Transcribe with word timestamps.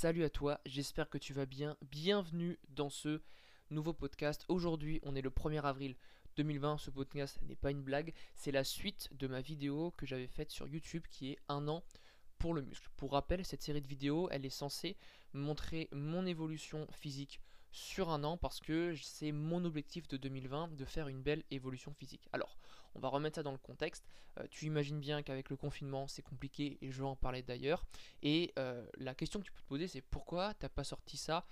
Salut 0.00 0.24
à 0.24 0.30
toi, 0.30 0.62
j'espère 0.64 1.10
que 1.10 1.18
tu 1.18 1.34
vas 1.34 1.44
bien. 1.44 1.76
Bienvenue 1.82 2.58
dans 2.70 2.88
ce 2.88 3.20
nouveau 3.68 3.92
podcast. 3.92 4.46
Aujourd'hui, 4.48 4.98
on 5.02 5.14
est 5.14 5.20
le 5.20 5.28
1er 5.28 5.60
avril 5.60 5.94
2020. 6.38 6.78
Ce 6.78 6.90
podcast 6.90 7.38
n'est 7.42 7.54
pas 7.54 7.70
une 7.70 7.82
blague, 7.82 8.14
c'est 8.34 8.50
la 8.50 8.64
suite 8.64 9.10
de 9.12 9.26
ma 9.26 9.42
vidéo 9.42 9.92
que 9.98 10.06
j'avais 10.06 10.26
faite 10.26 10.52
sur 10.52 10.66
YouTube 10.66 11.04
qui 11.10 11.32
est 11.32 11.38
un 11.50 11.68
an 11.68 11.84
pour 12.38 12.54
le 12.54 12.62
muscle. 12.62 12.88
Pour 12.96 13.12
rappel, 13.12 13.44
cette 13.44 13.60
série 13.60 13.82
de 13.82 13.88
vidéos, 13.88 14.30
elle 14.30 14.46
est 14.46 14.48
censée 14.48 14.96
montrer 15.34 15.90
mon 15.92 16.24
évolution 16.24 16.86
physique 16.92 17.38
sur 17.70 18.08
un 18.08 18.24
an 18.24 18.38
parce 18.38 18.60
que 18.60 18.94
c'est 18.96 19.32
mon 19.32 19.66
objectif 19.66 20.08
de 20.08 20.16
2020 20.16 20.76
de 20.76 20.84
faire 20.86 21.08
une 21.08 21.20
belle 21.20 21.44
évolution 21.50 21.92
physique. 21.92 22.26
Alors, 22.32 22.56
on 22.94 23.00
va 23.00 23.08
remettre 23.08 23.36
ça 23.36 23.42
dans 23.42 23.52
le 23.52 23.58
contexte. 23.58 24.04
Euh, 24.38 24.46
tu 24.50 24.66
imagines 24.66 25.00
bien 25.00 25.22
qu'avec 25.22 25.50
le 25.50 25.56
confinement, 25.56 26.06
c'est 26.08 26.22
compliqué 26.22 26.78
et 26.80 26.90
je 26.90 26.98
vais 27.00 27.08
en 27.08 27.16
parler 27.16 27.42
d'ailleurs. 27.42 27.84
Et 28.22 28.52
euh, 28.58 28.86
la 28.98 29.14
question 29.14 29.40
que 29.40 29.44
tu 29.44 29.52
peux 29.52 29.60
te 29.60 29.68
poser, 29.68 29.88
c'est 29.88 30.02
pourquoi 30.02 30.54
t'as 30.54 30.68
pas 30.68 30.84
sorti 30.84 31.16
ça 31.16 31.46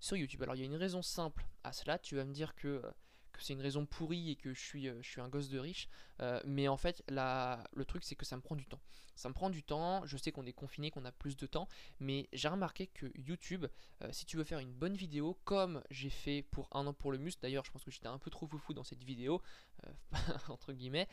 sur 0.00 0.16
YouTube? 0.16 0.42
Alors, 0.42 0.54
il 0.54 0.60
y 0.60 0.62
a 0.62 0.66
une 0.66 0.76
raison 0.76 1.02
simple 1.02 1.46
à 1.64 1.72
cela. 1.72 1.98
Tu 1.98 2.16
vas 2.16 2.24
me 2.24 2.32
dire 2.32 2.54
que 2.54 2.82
euh, 3.34 3.38
c'est 3.40 3.52
une 3.52 3.60
raison 3.60 3.86
pourrie 3.86 4.30
et 4.30 4.36
que 4.36 4.52
je 4.52 4.60
suis, 4.60 4.88
euh, 4.88 4.98
je 5.02 5.08
suis 5.08 5.20
un 5.20 5.28
gosse 5.28 5.48
de 5.48 5.58
riche. 5.58 5.88
Euh, 6.20 6.40
mais 6.44 6.68
en 6.68 6.76
fait, 6.76 7.02
le 7.08 7.84
truc, 7.84 8.04
c'est 8.04 8.14
que 8.14 8.24
ça 8.24 8.36
me 8.36 8.42
prend 8.42 8.56
du 8.56 8.66
temps. 8.66 8.80
Ça 9.14 9.28
me 9.28 9.34
prend 9.34 9.50
du 9.50 9.62
temps. 9.62 10.04
Je 10.06 10.16
sais 10.16 10.30
qu'on 10.30 10.46
est 10.46 10.52
confiné, 10.52 10.90
qu'on 10.90 11.04
a 11.04 11.12
plus 11.12 11.36
de 11.36 11.46
temps. 11.46 11.68
Mais 12.00 12.28
j'ai 12.32 12.48
remarqué 12.48 12.86
que 12.86 13.06
YouTube, 13.16 13.66
euh, 14.02 14.08
si 14.12 14.26
tu 14.26 14.36
veux 14.36 14.44
faire 14.44 14.58
une 14.58 14.72
bonne 14.72 14.94
vidéo, 14.94 15.38
comme 15.44 15.82
j'ai 15.90 16.10
fait 16.10 16.42
pour 16.50 16.68
un 16.72 16.86
an 16.86 16.92
pour 16.92 17.10
le 17.10 17.18
muscle, 17.18 17.40
d'ailleurs, 17.42 17.64
je 17.64 17.70
pense 17.70 17.84
que 17.84 17.90
j'étais 17.90 18.06
un 18.06 18.18
peu 18.18 18.30
trop 18.30 18.46
foufou 18.46 18.74
dans 18.74 18.84
cette 18.84 19.02
vidéo, 19.02 19.42
entre 20.48 20.72
guillemets, 20.72 21.08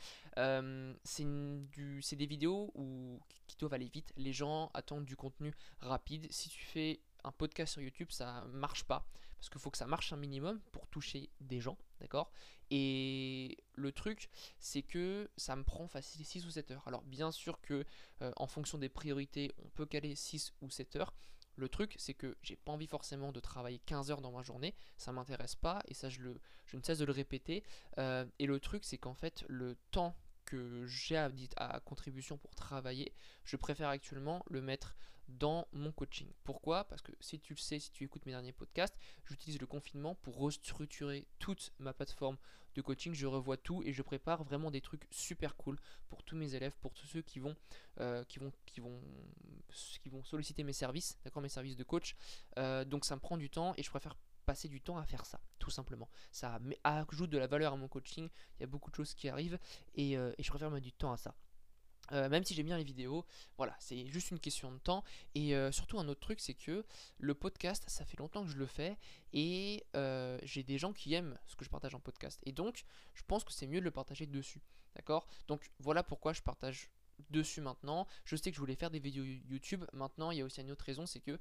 c'est 1.04 2.16
des 2.16 2.26
vidéos 2.26 2.72
où, 2.76 3.20
qui 3.48 3.58
doivent 3.58 3.74
aller 3.74 3.90
vite. 3.90 4.14
Les 4.18 4.34
gens 4.34 4.70
attendent 4.74 5.06
du 5.06 5.16
contenu 5.16 5.54
rapide. 5.80 6.28
Si 6.32 6.50
tu 6.50 6.64
fais 6.66 7.00
un 7.24 7.32
podcast 7.32 7.74
sur 7.74 7.82
YouTube, 7.82 8.12
ça 8.12 8.46
marche 8.52 8.84
pas. 8.84 9.08
Parce 9.38 9.50
qu'il 9.50 9.60
faut 9.60 9.72
que 9.72 9.78
ça 9.78 9.86
marche 9.86 10.14
un 10.14 10.18
minimum 10.18 10.60
pour 10.72 10.88
toucher 10.88 11.30
des 11.40 11.60
gens, 11.60 11.78
d'accord? 12.00 12.32
Et 12.72 13.58
le 13.76 13.92
truc, 13.92 14.30
c'est 14.60 14.82
que 14.82 15.30
ça 15.38 15.56
me 15.56 15.64
prend 15.64 15.88
facile 15.88 16.26
6 16.26 16.46
ou 16.46 16.50
7 16.50 16.72
heures. 16.72 16.88
Alors, 16.88 17.04
bien 17.04 17.32
sûr 17.32 17.62
que 17.62 17.86
euh, 18.22 18.32
en 18.38 18.48
fonction 18.48 18.78
des 18.78 18.90
priorités, 18.90 19.52
on 19.64 19.70
peut 19.70 19.86
caler 19.86 20.16
6 20.16 20.54
ou 20.62 20.70
7 20.70 20.96
heures. 20.96 21.14
Le 21.58 21.70
truc, 21.70 21.96
c'est 21.98 22.14
que 22.14 22.36
j'ai 22.42 22.56
pas 22.58 22.72
envie 22.72 22.88
forcément 22.88 23.32
de 23.32 23.40
travailler 23.40 23.80
15 23.80 24.12
heures 24.12 24.22
dans 24.22 24.32
ma 24.32 24.42
journée, 24.42 24.76
ça 24.98 25.12
m'intéresse 25.14 25.56
pas, 25.56 25.82
et 25.88 25.94
ça 25.94 26.10
je, 26.10 26.22
ne 26.22 26.82
cesse 26.82 26.98
de 26.98 27.06
le 27.06 27.14
répéter. 27.14 27.64
Euh, 27.98 28.26
et 28.40 28.46
le 28.46 28.60
truc, 28.60 28.84
c'est 28.84 28.98
qu'en 28.98 29.14
fait, 29.14 29.46
le 29.48 29.78
temps 29.92 30.16
que 30.46 30.86
j'ai 30.86 31.18
à, 31.18 31.32
à, 31.58 31.80
contribution 31.80 32.38
pour 32.38 32.56
travailler, 32.56 33.14
je 33.44 33.56
préfère 33.56 33.90
actuellement 33.90 34.44
le 34.50 34.62
mettre 34.62 34.96
dans 35.28 35.68
mon 35.74 35.92
coaching. 35.92 36.28
Pourquoi? 36.44 36.84
Parce 36.86 37.02
que 37.02 37.12
si 37.20 37.40
tu 37.40 37.54
le 37.54 37.60
sais, 37.60 37.80
si 37.80 37.92
tu 37.92 38.04
écoutes 38.04 38.26
mes 38.26 38.32
derniers 38.32 38.52
podcasts, 38.52 38.96
j'utilise 39.26 39.60
le 39.60 39.66
confinement 39.66 40.16
pour 40.16 40.38
restructurer 40.38 41.26
toute 41.40 41.74
ma 41.80 41.94
plateforme 41.94 42.38
de 42.76 42.82
coaching. 42.82 43.14
Je 43.14 43.26
revois 43.26 43.58
tout 43.58 43.82
et 43.84 43.94
je 43.94 44.02
prépare 44.02 44.44
vraiment 44.44 44.72
des 44.72 44.82
trucs 44.82 45.08
super 45.10 45.56
cool 45.56 45.80
pour 46.10 46.24
tous 46.24 46.36
mes 46.36 46.54
élèves, 46.54 46.76
pour 46.80 46.94
tous 46.94 47.08
ceux 47.08 47.22
qui 47.22 47.40
vont, 47.40 47.56
euh, 48.00 48.24
qui 48.26 48.40
vont, 48.40 48.52
qui 48.66 48.82
vont, 48.82 49.02
solliciter 50.24 50.64
mes 50.64 50.74
services, 50.74 51.18
d'accord, 51.24 51.42
mes 51.42 51.50
services 51.50 51.76
de 51.76 51.84
coach. 51.84 52.16
Euh, 52.58 52.86
donc 52.86 53.06
ça 53.06 53.16
me 53.16 53.22
prend 53.22 53.38
du 53.38 53.50
temps 53.50 53.74
et 53.78 53.84
je 53.84 53.90
préfère 53.90 54.16
passer 54.46 54.68
du 54.68 54.82
temps 54.82 54.98
à 54.98 55.06
faire 55.06 55.26
ça, 55.26 55.40
tout 55.60 55.70
simplement. 55.70 56.10
Ça 56.32 56.60
ajoute 56.84 57.30
de 57.30 57.38
la 57.38 57.48
valeur 57.48 57.74
à 57.74 57.76
mon 57.76 57.88
coaching, 57.88 58.30
il 58.58 58.62
y 58.62 58.64
a 58.64 58.68
beaucoup 58.68 58.92
de 58.92 58.96
choses 58.96 59.14
qui 59.14 59.28
arrivent 59.30 59.60
et, 59.96 60.18
euh, 60.18 60.32
je 60.40 60.50
préfère 60.50 60.72
mettre 60.72 60.86
du 60.86 60.94
temps 60.94 61.12
à 61.12 61.18
ça. 61.18 61.36
Euh, 62.12 62.30
même 62.30 62.44
si 62.44 62.54
j'aime 62.54 62.68
bien 62.68 62.78
les 62.78 62.84
vidéos, 62.84 63.26
voilà, 63.58 63.76
c'est 63.80 64.06
juste 64.08 64.30
une 64.30 64.40
question 64.40 64.72
de 64.72 64.78
temps. 64.78 65.04
Et 65.34 65.56
euh, 65.56 65.72
surtout 65.72 65.98
un 65.98 66.08
autre 66.08 66.20
truc, 66.20 66.40
c'est 66.40 66.54
que 66.54 66.86
le 67.18 67.34
podcast, 67.34 67.84
ça 67.88 68.06
fait 68.06 68.18
longtemps 68.18 68.44
que 68.44 68.52
je 68.52 68.58
le 68.58 68.68
fais 68.68 68.96
et 69.34 69.84
j'ai 70.44 70.64
des 70.64 70.78
gens 70.78 70.94
qui 70.94 71.14
aiment 71.16 71.38
ce 71.48 71.56
que 71.56 71.66
je 71.66 71.70
partage 71.70 71.96
en 71.96 72.00
podcast. 72.00 72.40
Et 72.46 72.52
donc, 72.52 72.86
je 73.16 73.24
pense 73.28 73.44
que 73.44 73.52
c'est 73.52 73.68
mieux 73.68 73.80
de 73.80 73.86
le 73.86 73.92
partager 73.92 74.28
dessus, 74.28 74.62
d'accord? 74.96 75.28
Donc 75.48 75.72
voilà 75.80 76.04
pourquoi 76.04 76.34
je 76.34 76.42
partage 76.42 76.92
dessus 77.30 77.62
maintenant. 77.62 78.08
Je 78.24 78.36
sais 78.36 78.52
que 78.52 78.56
je 78.56 78.62
voulais 78.62 78.76
faire 78.76 78.92
des 78.92 79.00
vidéos 79.00 79.24
YouTube. 79.24 79.84
Maintenant, 79.94 80.32
il 80.32 80.40
y 80.40 80.42
a 80.42 80.46
aussi 80.46 80.62
une 80.62 80.72
autre 80.72 80.86
raison, 80.86 81.06
c'est 81.06 81.20
que 81.20 81.40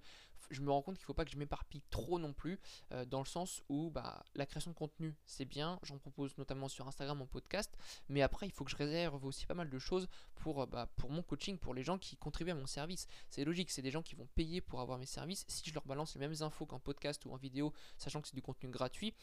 je 0.51 0.61
me 0.61 0.71
rends 0.71 0.83
compte 0.83 0.97
qu'il 0.97 1.05
ne 1.05 1.07
faut 1.07 1.15
pas 1.15 1.25
que 1.25 1.31
je 1.31 1.37
m'éparpille 1.37 1.83
trop 1.91 2.19
non 2.19 2.33
plus, 2.33 2.59
euh, 2.93 3.05
dans 3.05 3.21
le 3.21 3.27
sens 3.27 3.63
où 3.69 3.91
bah, 3.91 4.25
la 4.35 4.47
création 4.47 4.71
de 4.71 4.77
contenu, 4.77 5.15
c'est 5.27 5.45
bien. 5.45 5.79
J'en 5.83 5.99
propose 5.99 6.37
notamment 6.39 6.69
sur 6.69 6.87
Instagram 6.87 7.21
en 7.23 7.27
podcast. 7.27 7.77
Mais 8.09 8.23
après, 8.23 8.47
il 8.47 8.53
faut 8.53 8.65
que 8.65 8.71
je 8.71 8.77
réserve 8.77 9.25
aussi 9.25 9.47
pas 9.47 9.55
mal 9.55 9.71
de 9.71 9.79
choses 9.79 10.09
pour, 10.37 10.63
euh, 10.63 10.67
bah, 10.67 10.89
pour 10.97 11.11
mon 11.11 11.23
coaching, 11.23 11.59
pour 11.59 11.75
les 11.75 11.83
gens 11.83 11.99
qui 11.99 12.17
contribuent 12.17 12.53
à 12.53 12.57
mon 12.57 12.67
service. 12.67 13.07
C'est 13.31 13.45
logique, 13.45 13.71
c'est 13.71 13.83
des 13.83 13.91
gens 13.91 14.03
qui 14.03 14.15
vont 14.15 14.29
payer 14.35 14.61
pour 14.61 14.81
avoir 14.81 14.99
mes 14.99 15.07
services. 15.07 15.45
Si 15.49 15.69
je 15.69 15.75
leur 15.75 15.85
balance 15.85 16.15
les 16.15 16.21
mêmes 16.21 16.43
infos 16.43 16.67
qu'en 16.67 16.79
podcast 16.79 17.25
ou 17.27 17.33
en 17.33 17.37
vidéo, 17.37 17.73
sachant 17.97 18.21
que 18.21 18.29
c'est 18.29 18.37
du 18.37 18.43
contenu 18.43 18.69
gratuit, 18.69 19.15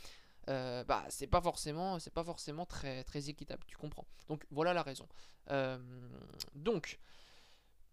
euh, 0.49 0.83
bah 0.83 1.05
c'est 1.09 1.27
pas 1.27 1.41
forcément 1.41 1.99
c'est 1.99 2.13
pas 2.13 2.23
forcément 2.23 2.65
très 2.65 3.03
très 3.03 3.29
équitable 3.29 3.63
tu 3.67 3.77
comprends. 3.77 4.07
Donc 4.27 4.45
voilà 4.51 4.73
la 4.73 4.83
raison. 4.83 5.07
Euh, 5.49 5.77
donc 6.55 6.99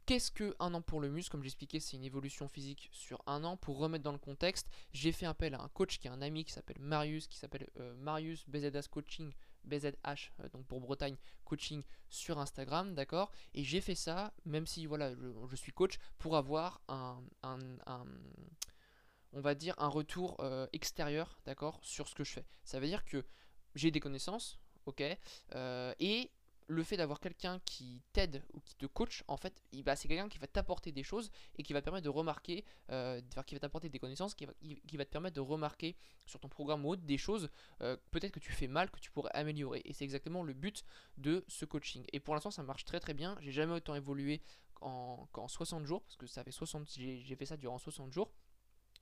Qu'est-ce 0.09 0.31
que 0.31 0.57
un 0.59 0.73
an 0.73 0.81
pour 0.81 1.01
le 1.01 1.11
muscle 1.11 1.31
Comme 1.31 1.43
j'expliquais, 1.43 1.81
c'est 1.81 1.99
une 1.99 2.05
évolution 2.05 2.49
physique 2.49 2.89
sur 2.93 3.23
un 3.27 3.45
an. 3.45 3.59
Pour 3.59 3.77
remettre 3.77 4.03
dans 4.03 4.13
le 4.13 4.17
contexte, 4.17 4.67
j'ai 4.95 5.13
fait 5.13 5.27
appel 5.27 5.55
à 5.55 5.61
un 5.61 5.69
coach 5.69 5.99
qui 5.99 6.07
est 6.07 6.11
un 6.11 6.23
ami 6.23 6.47
qui 6.47 6.53
s'appelle 6.53 6.79
Marius, 6.81 7.27
qui 7.27 7.37
s'appelle 7.37 7.69
euh, 7.79 7.95
Marius 7.97 8.49
BZH 8.49 8.89
Coaching, 8.91 9.31
BZH, 9.65 10.33
donc 10.51 10.65
pour 10.65 10.81
Bretagne 10.81 11.19
Coaching 11.45 11.83
sur 12.09 12.39
Instagram, 12.39 12.95
d'accord? 12.95 13.31
Et 13.53 13.65
j'ai 13.65 13.83
fait 13.83 13.95
ça, 13.95 14.33
même 14.47 14.67
si 14.67 14.87
voilà, 14.87 15.13
je, 15.15 15.57
suis 15.57 15.73
coach, 15.73 15.99
pour 16.17 16.39
avoir 16.39 16.81
un, 16.89 17.21
un 17.43 17.59
on 19.33 19.41
va 19.41 19.55
dire, 19.55 19.75
un 19.79 19.89
retour 19.89 20.37
euh, 20.41 20.67
extérieur, 20.73 21.41
d'accord, 21.45 21.79
sur 21.83 22.09
ce 22.09 22.15
que 22.15 22.25
je 22.25 22.33
fais. 22.33 22.45
Ça 22.65 22.81
veut 22.81 22.87
dire 22.87 23.05
que 23.05 23.25
j'ai 23.75 23.91
des 23.91 24.01
connaissances, 24.01 24.59
ok, 24.87 25.03
euh, 25.55 25.95
et 26.01 26.31
le 26.71 26.83
fait 26.83 26.99
d'avoir 26.99 27.19
quelqu'un 27.19 27.61
qui 27.65 28.03
t'aide 28.13 28.43
ou 28.53 28.61
qui 28.61 28.75
te 28.75 28.85
coach, 28.85 29.25
en 29.27 29.39
fait, 29.39 29.63
c'est 29.73 30.09
quelqu'un 30.09 30.29
qui 30.29 30.39
va 30.39 30.47
t'apporter 30.47 30.93
des 30.93 31.03
choses 31.03 31.31
et 31.57 31.63
qui 31.63 31.73
va 31.73 31.81
te 31.81 31.85
permettre 31.85 32.05
de 32.05 32.11
remarquer, 32.11 32.63
euh, 32.91 33.23
qui 33.47 33.55
va 33.55 33.61
t'apporter 33.61 33.89
des 33.89 33.99
connaissances, 33.99 34.35
qui 34.35 34.45
va, 34.45 34.53
te 34.53 35.11
permettre 35.11 35.37
de 35.37 35.41
remarquer 35.41 35.97
sur 36.27 36.39
ton 36.41 36.51
programme 36.51 36.85
ou 36.85 36.91
autre 36.91 37.05
des 37.05 37.17
choses 37.17 37.49
peut-être 37.79 38.33
que 38.33 38.39
tu 38.39 38.53
fais 38.53 38.67
mal, 38.67 38.91
que 38.91 39.01
tu 39.01 39.11
pourrais 39.11 39.31
améliorer. 39.33 39.81
Et 39.87 39.95
c'est 39.95 40.05
exactement 40.05 40.43
le 40.43 40.53
but 40.53 40.85
de 41.17 41.43
ce 41.49 41.65
coaching. 41.65 42.05
Et 42.13 42.21
pour 42.21 42.35
l'instant, 42.35 42.51
ça 42.51 42.63
marche 42.63 42.85
très 42.85 43.01
très 43.01 43.15
bien. 43.15 43.39
J'ai 43.41 43.53
jamais 43.53 43.73
autant 43.73 43.95
évolué 43.95 44.43
qu'en 44.75 45.49
60 45.49 45.87
jours, 45.87 46.03
parce 46.03 46.17
que 46.17 46.27
ça 46.27 46.45
fait 46.45 46.51
60, 46.51 46.89
j'ai 46.91 47.37
fait 47.37 47.47
ça 47.47 47.57
durant 47.57 47.79
60 47.79 48.13
jours. 48.13 48.31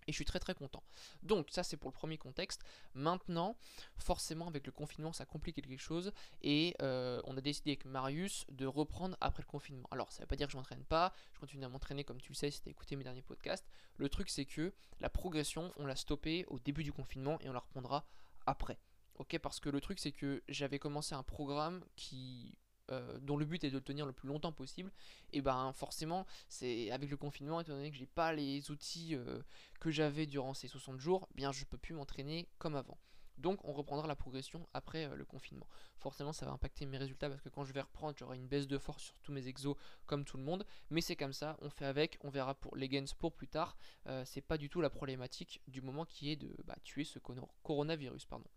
Et 0.07 0.13
je 0.13 0.17
suis 0.17 0.25
très 0.25 0.39
très 0.39 0.55
content. 0.55 0.83
Donc 1.23 1.49
ça 1.51 1.63
c'est 1.63 1.77
pour 1.77 1.91
le 1.91 1.95
premier 1.95 2.19
contexte. 2.19 2.63
Maintenant, 2.95 3.57
forcément 3.97 4.49
avec 4.49 4.67
le 4.67 4.73
confinement 4.73 5.13
ça 5.13 5.25
complique 5.25 5.57
quelque 5.57 5.77
chose. 5.79 6.13
Et 6.43 6.75
euh, 6.83 7.21
on 7.25 7.37
a 7.37 7.41
décidé 7.41 7.71
avec 7.71 7.85
Marius 7.85 8.45
de 8.51 8.67
reprendre 8.67 9.17
après 9.21 9.43
le 9.43 9.51
confinement. 9.51 9.89
Alors 9.91 10.13
ça 10.13 10.23
veut 10.23 10.27
pas 10.27 10.37
dire 10.37 10.47
que 10.47 10.53
je 10.53 10.57
m'entraîne 10.57 10.85
pas. 10.85 11.13
Je 11.35 11.41
continue 11.41 11.65
à 11.65 11.69
m'entraîner 11.69 12.05
comme 12.05 12.21
tu 12.21 12.33
le 12.33 12.37
sais 12.37 12.51
si 12.51 12.63
tu 12.63 12.69
as 12.69 12.71
écouté 12.71 12.97
mes 12.97 13.05
derniers 13.05 13.23
podcasts. 13.23 13.67
Le 13.97 14.09
truc 14.09 14.31
c'est 14.31 14.45
que 14.45 14.73
la 15.01 15.09
progression 15.09 15.73
on 15.77 15.87
l'a 15.87 15.97
stoppée 15.97 16.45
au 16.49 16.59
début 16.59 16.85
du 16.85 16.93
confinement 16.93 17.39
et 17.41 17.49
on 17.49 17.53
la 17.53 17.61
reprendra 17.61 18.07
après. 18.47 18.79
Ok 19.19 19.39
parce 19.39 19.61
que 19.61 19.69
le 19.69 19.81
truc 19.81 19.99
c'est 19.99 20.13
que 20.13 20.43
j'avais 20.49 20.79
commencé 20.79 21.15
un 21.15 21.23
programme 21.23 21.85
qui 21.97 22.59
euh, 22.91 23.19
dont 23.21 23.37
le 23.37 23.45
but 23.45 23.65
est 23.65 23.71
de 23.71 23.75
le 23.75 23.81
tenir 23.83 24.07
le 24.07 24.13
plus 24.13 24.29
longtemps 24.29 24.53
possible, 24.53 24.93
et 25.33 25.41
ben 25.41 25.73
forcément, 25.73 26.25
c'est 26.49 26.91
avec 26.91 27.11
le 27.11 27.17
confinement, 27.17 27.61
étant 27.61 27.73
donné 27.73 27.91
que 27.91 27.97
j'ai 27.97 28.07
pas 28.07 28.33
les 28.33 28.71
outils 28.71 29.17
euh, 29.17 29.41
que 29.81 29.91
j'avais 29.91 30.27
durant 30.27 30.55
ces 30.55 30.69
60 30.69 31.01
jours, 31.01 31.29
bien 31.35 31.51
je 31.51 31.65
peux 31.65 31.79
plus 31.79 31.95
m'entraîner 31.95 32.49
comme 32.59 32.77
avant. 32.77 32.97
Donc 33.39 33.63
on 33.65 33.73
reprendra 33.73 34.07
la 34.07 34.15
progression 34.15 34.67
après 34.73 35.07
euh, 35.07 35.17
le 35.17 35.25
confinement. 35.25 35.67
Forcément 35.99 36.33
ça 36.33 36.47
va 36.47 36.53
impacter 36.53 36.87
mes 36.87 36.97
résultats 36.97 37.29
parce 37.29 37.43
que 37.43 37.49
quand 37.49 37.65
je 37.65 37.73
vais 37.73 37.83
reprendre 37.83 38.17
j'aurai 38.17 38.37
une 38.37 38.47
baisse 38.47 38.67
de 38.67 38.79
force 38.79 39.03
sur 39.03 39.19
tous 39.19 39.33
mes 39.33 39.47
exos 39.49 39.77
comme 40.07 40.25
tout 40.25 40.37
le 40.37 40.45
monde. 40.45 40.65
Mais 40.91 41.01
c'est 41.01 41.17
comme 41.17 41.35
ça, 41.35 41.57
on 41.61 41.69
fait 41.69 41.85
avec, 41.85 42.19
on 42.23 42.31
verra 42.31 42.55
pour 42.55 42.77
les 42.77 42.89
gains 42.89 43.05
pour 43.19 43.33
plus 43.33 43.49
tard. 43.49 43.77
c'est 44.25 44.41
pas 44.41 44.57
du 44.57 44.71
tout 44.71 44.81
la 44.81 44.91
problématique 44.91 45.61
du 45.67 45.83
moment 45.83 46.07
qui 46.07 46.31
est 46.31 46.37
de 46.37 46.57
bah, 46.65 46.77
tuer 46.85 47.05
ce 47.05 47.19
coronavirus. 47.63 48.25
Pardon. 48.25 48.49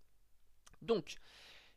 Donc 0.81 1.17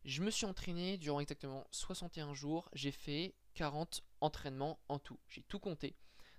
je 0.04 0.22
me 0.22 0.30
suis 0.30 0.46
entraîné 0.46 0.98
durant 0.98 1.20
exactement 1.20 1.66
61 1.70 2.34
jours. 2.34 2.68
J'ai 2.72 2.92
fait 2.92 3.34
40 3.54 4.02
entraînements 4.20 4.78
en 4.88 4.98
tout. 4.98 5.18
J'ai 5.28 5.42
tout 5.42 5.58
compté. 5.58 5.96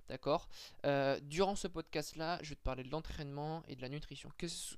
D'accord? 0.09 0.49
Euh, 0.85 1.19
Durant 1.21 1.55
ce 1.55 1.67
podcast-là, 1.67 2.39
je 2.41 2.49
vais 2.49 2.55
te 2.55 2.61
parler 2.61 2.83
de 2.83 2.89
l'entraînement 2.89 3.63
et 3.67 3.75
de 3.75 3.81
la 3.81 3.89
nutrition. 3.89 4.29
Qu'est-ce 4.37 4.75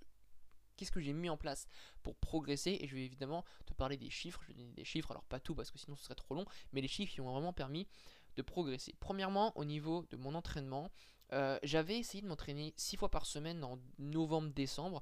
que 0.92 1.00
j'ai 1.00 1.14
mis 1.14 1.30
en 1.30 1.38
place 1.38 1.68
pour 2.04 2.16
progresser? 2.16 2.78
Et 2.82 2.88
je 2.88 2.96
vais 2.96 3.06
évidemment 3.06 3.44
te 3.66 3.74
parler 3.74 3.98
des 3.98 4.10
chiffres, 4.10 4.42
je 4.44 4.50
vais 4.50 4.54
donner 4.54 4.74
des 4.74 4.86
chiffres, 4.86 5.12
alors 5.12 5.24
pas 5.24 5.40
tout 5.40 5.56
parce 5.56 5.72
que 5.72 5.80
sinon 5.80 5.96
ce 5.96 6.04
serait 6.04 6.16
trop 6.16 6.36
long, 6.36 6.46
mais 6.74 6.82
les 6.82 6.88
chiffres 6.88 7.12
qui 7.12 7.22
ont 7.22 7.32
vraiment 7.32 7.54
permis 7.54 7.88
de 8.36 8.42
progresser. 8.42 8.94
Premièrement, 9.00 9.58
au 9.58 9.66
niveau 9.66 10.06
de 10.12 10.18
mon 10.18 10.36
entraînement, 10.36 10.92
euh, 11.34 11.58
j'avais 11.64 11.98
essayé 11.98 12.22
de 12.22 12.28
m'entraîner 12.28 12.74
6 12.78 12.98
fois 12.98 13.10
par 13.10 13.26
semaine 13.26 13.64
en 13.64 13.80
novembre-décembre. 13.98 15.02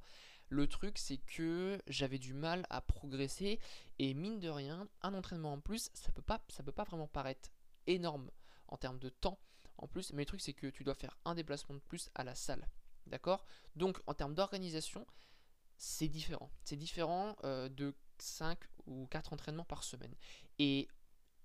Le 0.53 0.67
truc, 0.67 0.99
c'est 0.99 1.17
que 1.17 1.81
j'avais 1.87 2.19
du 2.19 2.35
mal 2.35 2.67
à 2.69 2.79
progresser 2.79 3.59
et 3.97 4.13
mine 4.13 4.39
de 4.39 4.49
rien, 4.49 4.87
un 5.01 5.15
entraînement 5.15 5.53
en 5.53 5.59
plus, 5.59 5.89
ça 5.95 6.11
peut 6.11 6.21
pas, 6.21 6.43
ça 6.47 6.61
peut 6.61 6.71
pas 6.71 6.83
vraiment 6.83 7.07
paraître 7.07 7.49
énorme 7.87 8.29
en 8.67 8.77
termes 8.77 8.99
de 8.99 9.09
temps 9.09 9.39
en 9.79 9.87
plus, 9.87 10.13
mais 10.13 10.21
le 10.21 10.25
truc 10.27 10.41
c'est 10.41 10.53
que 10.53 10.67
tu 10.67 10.83
dois 10.83 10.93
faire 10.93 11.17
un 11.25 11.33
déplacement 11.33 11.73
de 11.73 11.79
plus 11.79 12.11
à 12.13 12.23
la 12.23 12.35
salle. 12.35 12.69
D'accord? 13.07 13.47
Donc 13.75 13.99
en 14.05 14.13
termes 14.13 14.35
d'organisation, 14.35 15.07
c'est 15.75 16.07
différent. 16.07 16.51
C'est 16.65 16.75
différent 16.75 17.35
euh, 17.45 17.67
de 17.67 17.95
5 18.19 18.59
ou 18.85 19.07
4 19.07 19.33
entraînements 19.33 19.65
par 19.65 19.83
semaine. 19.83 20.13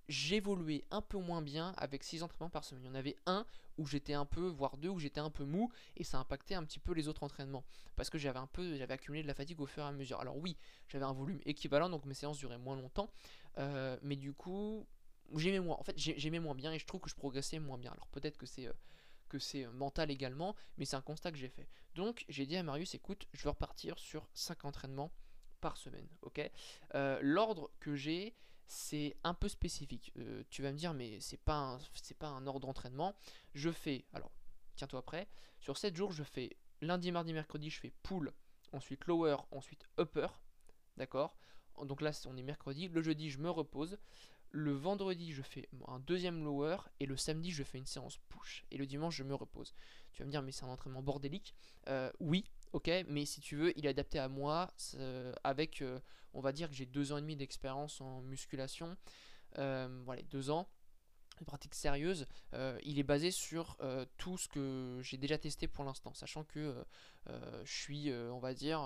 J'évoluais 0.09 0.85
un 0.91 1.03
peu 1.03 1.19
moins 1.19 1.43
bien 1.43 1.73
avec 1.77 2.03
6 2.03 2.23
entraînements 2.23 2.51
par 2.51 2.65
semaine. 2.65 2.85
Il 2.85 2.89
y 2.89 2.91
en 2.91 2.95
avait 2.95 3.17
un 3.27 3.45
où 3.79 3.87
j'étais 3.87 4.15
un 4.15 4.25
peu, 4.25 4.49
voire 4.49 4.77
deux 4.77 4.89
où 4.89 4.99
j'étais 4.99 5.21
un 5.21 5.31
peu 5.31 5.45
mou, 5.45 5.71
et 5.97 6.05
ça 6.05 6.19
impactait 6.19 6.55
un 6.55 6.65
petit 6.65 6.81
peu 6.81 6.93
les 6.93 7.09
autres 7.09 7.23
entraînements. 7.23 7.65
Parce 7.97 8.11
que 8.11 8.19
j'avais 8.19 8.39
un 8.39 8.47
peu, 8.47 8.77
j'avais 8.77 8.95
accumulé 8.95 9.23
de 9.23 9.29
la 9.29 9.35
fatigue 9.35 9.61
au 9.61 9.67
fur 9.67 9.85
et 9.85 9.87
à 9.87 9.93
mesure. 9.93 10.21
Alors 10.21 10.37
oui, 10.37 10.57
j'avais 10.89 11.05
un 11.05 11.13
volume 11.13 11.41
équivalent, 11.47 11.89
donc 11.89 12.05
mes 12.05 12.15
séances 12.15 12.39
duraient 12.39 12.59
moins 12.59 12.77
longtemps. 12.77 13.11
Euh, 13.59 13.97
mais 14.03 14.17
du 14.17 14.33
coup, 14.33 14.87
j'aimais 15.37 15.61
moins. 15.61 15.77
En 15.77 15.83
fait, 15.83 15.97
j'aimais 15.97 16.41
moins 16.41 16.55
bien 16.55 16.73
et 16.73 16.79
je 16.79 16.87
trouve 16.87 17.01
que 17.01 17.11
je 17.11 17.15
progressais 17.15 17.59
moins 17.59 17.79
bien. 17.79 17.93
Alors 17.93 18.09
peut-être 18.09 18.37
que 18.37 18.47
c'est 18.47 18.67
euh, 18.67 18.73
euh, 19.35 19.71
mental 19.73 20.11
également, 20.11 20.57
mais 20.77 20.85
c'est 20.85 20.97
un 20.97 21.03
constat 21.03 21.31
que 21.31 21.39
j'ai 21.39 21.49
fait. 21.49 21.69
Donc 21.95 22.25
j'ai 22.29 22.47
dit 22.47 22.57
à 22.57 22.63
Marius, 22.63 22.95
écoute, 22.95 23.27
je 23.33 23.45
veux 23.45 23.51
repartir 23.51 23.99
sur 23.99 24.29
5 24.35 24.65
entraînements 24.65 25.13
par 25.61 25.77
semaine, 25.77 26.07
L'ordre 27.21 27.69
que 27.81 27.97
j'ai, 27.97 28.33
c'est 28.69 29.17
un 29.25 29.35
peu 29.35 29.49
spécifique. 29.49 30.13
tu 30.51 30.63
vas 30.63 30.73
me 30.73 30.77
dire, 30.77 30.95
mais 30.95 31.19
c'est 31.21 31.41
pas 31.41 31.79
c'est 31.95 32.17
pas 32.17 32.29
un 32.29 32.47
ordre 32.47 32.61
d'entraînement. 32.61 33.15
Je 33.55 33.71
fais, 33.71 34.05
alors 34.13 34.31
tiens-toi 34.77 35.03
prêt, 35.03 35.27
sur 35.59 35.77
7 35.77 35.97
jours, 35.97 36.13
je 36.13 36.23
fais 36.23 36.57
lundi, 36.83 37.11
mardi, 37.11 37.33
mercredi, 37.33 37.71
je 37.71 37.81
fais 37.81 37.93
pull, 38.03 38.33
ensuite 38.73 39.07
lower, 39.07 39.37
ensuite 39.51 39.85
upper, 39.99 40.29
d'accord? 40.97 41.37
Donc 41.85 42.01
là, 42.01 42.11
on 42.27 42.37
est 42.37 42.43
mercredi. 42.43 42.89
Le 42.89 43.03
jeudi, 43.03 43.31
je 43.31 43.39
me 43.39 43.51
repose. 43.51 43.99
Le 44.51 44.73
vendredi, 44.73 45.33
je 45.33 45.43
fais 45.43 45.69
un 45.87 46.01
deuxième 46.01 46.43
lower 46.43 46.79
et 47.01 47.07
le 47.07 47.17
samedi, 47.17 47.51
je 47.51 47.63
fais 47.63 47.79
une 47.79 47.87
séance 47.87 48.19
push. 48.29 48.65
Et 48.71 48.77
le 48.77 48.87
dimanche, 48.87 49.17
je 49.17 49.23
me 49.23 49.35
repose. 49.35 49.75
Tu 50.13 50.23
vas 50.23 50.27
me 50.27 50.31
dire, 50.31 50.43
mais 50.43 50.53
c'est 50.53 50.65
un 50.65 50.69
entraînement 50.69 51.03
bordélique. 51.03 51.55
Euh, 51.89 52.11
oui, 52.19 52.45
ok, 52.73 52.91
mais 53.09 53.25
si 53.25 53.41
tu 53.41 53.57
veux, 53.57 53.79
il 53.79 53.87
est 53.87 53.91
adapté 53.91 54.19
à 54.19 54.29
moi 54.29 54.69
avec, 55.45 55.83
euh, 55.83 56.01
on 56.35 56.41
va 56.41 56.53
dire 56.53 56.69
que 56.69 56.75
j'ai 56.75 56.87
deux 56.87 57.13
ans 57.13 57.19
et 57.19 57.21
demi 57.21 57.37
d'expérience 57.37 58.01
en 58.01 58.21
musculation. 58.23 58.97
Euh, 59.59 60.03
voilà, 60.05 60.23
deux 60.23 60.51
ans 60.51 60.69
une 61.41 61.47
pratique 61.47 61.77
sérieuse, 61.77 62.27
euh, 62.55 62.81
il 62.83 62.99
est 62.99 63.05
basé 63.05 63.31
sur 63.31 63.79
tout 64.17 64.37
ce 64.37 64.49
que 64.49 64.99
j'ai 65.05 65.19
déjà 65.19 65.39
testé 65.39 65.69
pour 65.69 65.85
l'instant, 65.85 66.13
sachant 66.13 66.43
que 66.43 66.85
je 67.29 67.73
suis, 67.73 68.13
on 68.13 68.41
va 68.41 68.55
dire, 68.55 68.81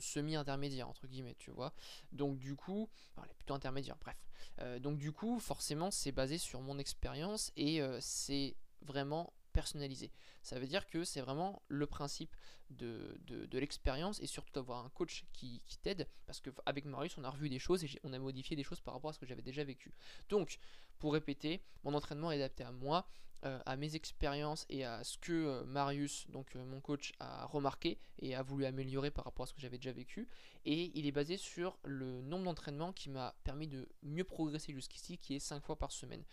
semi-intermédiaire, 0.00 0.88
entre 0.88 1.06
guillemets, 1.06 1.36
tu 1.38 1.52
vois. 1.52 1.72
Donc 2.10 2.40
du 2.40 2.56
coup, 2.56 2.90
plutôt 3.36 3.54
intermédiaire, 3.54 3.96
bref. 4.00 4.80
donc 4.80 4.98
du 4.98 5.12
coup, 5.12 5.38
forcément, 5.38 5.92
c'est 5.92 6.10
basé 6.10 6.36
sur 6.36 6.62
mon 6.62 6.80
expérience 6.80 7.52
et 7.56 7.80
c'est 8.00 8.56
vraiment 8.82 9.32
personnalisé. 9.54 10.10
Ça 10.42 10.58
veut 10.58 10.66
dire 10.66 10.86
que 10.86 11.04
c'est 11.04 11.22
vraiment 11.22 11.62
le 11.68 11.86
principe 11.86 12.36
de, 12.68 13.18
l'expérience 13.52 14.20
et 14.20 14.26
surtout 14.26 14.52
d'avoir 14.52 14.84
un 14.84 14.90
coach 14.90 15.24
qui, 15.32 15.62
qui 15.64 15.78
t'aide 15.78 16.06
parce 16.26 16.40
qu'avec 16.40 16.84
Marius 16.84 17.16
on 17.16 17.24
a 17.24 17.30
revu 17.30 17.48
des 17.48 17.58
choses 17.58 17.84
et 17.84 17.88
on 18.02 18.12
a 18.12 18.18
modifié 18.18 18.56
des 18.56 18.64
choses 18.64 18.80
par 18.80 18.92
rapport 18.94 19.10
à 19.10 19.12
ce 19.12 19.18
que 19.18 19.26
j'avais 19.26 19.42
déjà 19.42 19.64
vécu. 19.64 19.94
Donc 20.28 20.58
pour 20.98 21.12
répéter, 21.12 21.62
mon 21.84 21.94
entraînement 21.94 22.32
est 22.32 22.36
adapté 22.36 22.64
à 22.64 22.72
moi, 22.72 23.06
euh, 23.44 23.58
à 23.66 23.76
mes 23.76 23.94
expériences 23.94 24.64
et 24.70 24.84
à 24.84 25.04
ce 25.04 25.18
que 25.18 25.32
euh, 25.32 25.64
Marius, 25.64 26.26
donc 26.30 26.56
euh, 26.56 26.64
mon 26.64 26.80
coach, 26.80 27.12
a 27.20 27.44
remarqué 27.44 27.98
et 28.18 28.34
a 28.34 28.42
voulu 28.42 28.64
améliorer 28.64 29.10
par 29.10 29.26
rapport 29.26 29.44
à 29.44 29.46
ce 29.46 29.52
que 29.52 29.60
j'avais 29.60 29.76
déjà 29.76 29.92
vécu. 29.92 30.28
Et 30.64 30.90
il 30.98 31.06
est 31.06 31.12
basé 31.12 31.36
sur 31.36 31.76
le 31.84 32.22
nombre 32.22 32.44
d'entraînements 32.44 32.94
qui 32.94 33.10
m'a 33.10 33.34
permis 33.44 33.68
de 33.68 33.86
mieux 34.02 34.24
progresser 34.24 34.72
jusqu'ici, 34.72 35.18
qui 35.18 35.34
est 35.34 35.40
5 35.40 35.62
fois 35.62 35.76
par 35.76 35.92
semaine. 35.92 36.24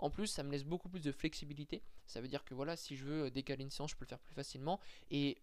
En 0.00 0.10
plus, 0.10 0.26
ça 0.26 0.42
me 0.42 0.50
laisse 0.50 0.64
beaucoup 0.64 0.88
plus 0.88 1.00
de 1.00 1.12
flexibilité. 1.12 1.82
Ça 2.06 2.20
veut 2.20 2.28
dire 2.28 2.44
que 2.44 2.54
voilà, 2.54 2.74
si 2.76 2.96
je 2.96 3.04
veux 3.04 3.30
décaler 3.30 3.62
une 3.62 3.70
séance, 3.70 3.90
je 3.90 3.96
peux 3.96 4.04
le 4.04 4.08
faire 4.08 4.18
plus 4.18 4.34
facilement. 4.34 4.80
Et 5.10 5.38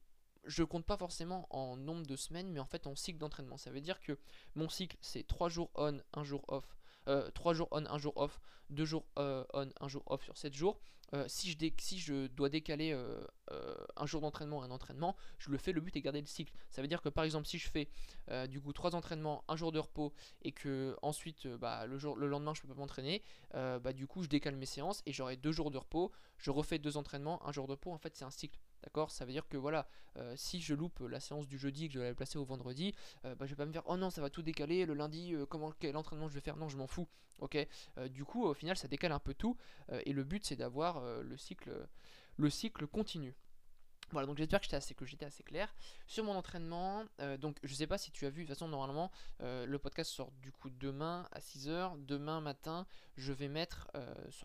je 0.45 0.63
compte 0.63 0.86
pas 0.86 0.98
forcément 0.98 1.48
en 1.50 1.77
nombre 1.77 2.06
de 2.06 2.15
semaines, 2.15 2.51
mais 2.51 2.59
en 2.59 2.65
fait 2.65 2.88
en 2.88 2.95
cycle 2.95 3.19
d'entraînement. 3.19 3.57
Ça 3.57 3.69
veut 3.69 3.81
dire 3.81 4.00
que 4.00 4.18
mon 4.56 4.68
cycle, 4.68 4.98
c'est 5.01 5.25
3 5.25 5.50
jours 5.50 5.69
on, 5.75 6.01
1 6.13 6.24
jour 6.24 6.44
off. 6.48 6.75
3 7.33 7.54
jours 7.54 7.68
on, 7.71 7.86
1 7.86 7.98
jour 8.00 8.13
off, 8.18 8.39
2 8.71 8.83
jours 8.83 9.06
on, 9.15 9.45
1 9.80 9.88
jour 9.88 10.04
off 10.07 10.24
sur 10.24 10.38
7 10.38 10.54
jours. 10.54 10.80
Euh, 11.13 11.24
si, 11.27 11.56
je 12.00 12.27
dois 12.27 12.50
décaler 12.50 12.92
euh, 12.92 13.21
euh, 13.51 13.75
un 13.95 14.06
jour 14.06 14.21
d'entraînement 14.21 14.62
un 14.63 14.71
entraînement, 14.71 15.15
je 15.38 15.50
le 15.50 15.57
fais, 15.57 15.71
le 15.71 15.80
but 15.80 15.95
est 15.95 16.00
de 16.00 16.04
garder 16.04 16.19
le 16.19 16.27
cycle. 16.27 16.54
Ça 16.69 16.81
veut 16.81 16.88
dire 16.88 17.01
que 17.01 17.09
par 17.09 17.24
exemple 17.24 17.48
si 17.48 17.57
je 17.57 17.69
fais 17.69 17.89
du 18.50 18.59
coup 18.59 18.74
3 18.74 18.95
entraînements, 18.95 19.44
un 19.48 19.56
jour 19.56 19.71
de 19.71 19.80
repos 19.80 20.13
et 20.42 20.51
que 20.51 20.98
ensuite 21.01 21.48
bah, 21.48 21.86
le, 21.86 21.98
lendemain 22.27 22.54
je 22.54 22.62
peux 22.62 22.68
pas 22.68 22.74
m'entraîner, 22.74 23.24
bah, 23.54 23.94
du 23.94 24.07
coup 24.07 24.24
je 24.24 24.27
décale 24.27 24.56
mes 24.56 24.65
séances 24.65 25.01
et 25.06 25.13
j'aurai 25.13 25.38
2 25.38 25.51
jours 25.51 25.71
de 25.71 25.77
repos, 25.77 26.12
je 26.38 26.51
refais 26.51 26.80
2 26.80 26.98
entraînements, 26.98 27.45
un 27.48 27.51
jour 27.51 27.68
de 27.68 27.71
repos, 27.71 27.92
en 27.92 27.98
fait 27.98 28.15
c'est 28.15 28.25
un 28.25 28.31
cycle. 28.31 28.59
D'accord? 28.83 29.12
Ça 29.12 29.25
veut 29.25 29.31
dire 29.31 29.47
que 29.47 29.57
voilà, 29.57 29.88
si 30.35 30.62
je 30.62 30.74
loupe 30.74 31.00
la 31.00 31.19
séance 31.19 31.47
du 31.47 31.57
jeudi 31.57 31.85
et 31.85 31.88
que 31.88 31.94
je 31.94 32.00
vais 32.00 32.09
la 32.09 32.15
placer 32.15 32.38
au 32.38 32.45
vendredi, 32.45 32.94
bah, 33.24 33.35
je 33.41 33.47
vais 33.47 33.56
pas 33.56 33.65
me 33.65 33.71
dire 33.71 33.83
oh 33.85 33.97
non 33.97 34.09
ça 34.09 34.21
va 34.21 34.29
tout 34.29 34.41
décaler, 34.41 34.85
le 34.85 34.94
lundi 34.94 35.35
comment 35.50 35.71
quel 35.79 35.97
entraînement 35.97 36.27
je 36.27 36.33
vais 36.33 36.41
faire, 36.41 36.57
non 36.57 36.69
je 36.69 36.77
m'en 36.77 36.88
fous. 36.88 37.07
Ok? 37.39 37.57
Du 38.09 38.24
coup 38.24 38.45
au 38.45 38.53
final 38.53 38.77
ça 38.77 38.88
décale 38.88 39.12
un 39.12 39.19
peu 39.19 39.33
tout 39.33 39.57
et 40.06 40.13
le 40.13 40.24
but 40.24 40.45
c'est 40.45 40.56
d'avoir 40.56 40.97
euh, 40.97 41.21
le, 41.24 41.38
cycle, 41.38 41.71
le 42.38 42.50
cycle 42.50 42.88
continu. 42.88 43.35
Voilà, 44.12 44.25
donc 44.25 44.38
j'espère 44.38 44.62
que 44.62 45.06
j'étais 45.06 45.25
assez, 45.25 45.44
clair. 45.44 45.74
Sur 46.06 46.24
mon 46.24 46.33
entraînement, 46.33 47.04
euh, 47.19 47.38
donc 47.38 47.57
je 47.63 47.74
sais 47.74 47.88
pas 47.88 47.98
si 47.98 48.12
tu 48.12 48.25
as 48.25 48.30
vu, 48.30 48.44
de 48.44 48.48
toute 48.48 48.56
façon 48.56 48.69
normalement 48.69 49.12
euh, 49.42 49.65
le 49.65 49.77
podcast 49.80 50.12
sort 50.12 50.31
du 50.42 50.51
coup 50.51 50.69
demain 50.69 51.27
à 51.33 51.39
6h. 51.39 52.06
Demain 52.06 52.39
matin, 52.39 52.86
je 53.18 53.33
vais 53.33 53.50
mettre 53.50 53.89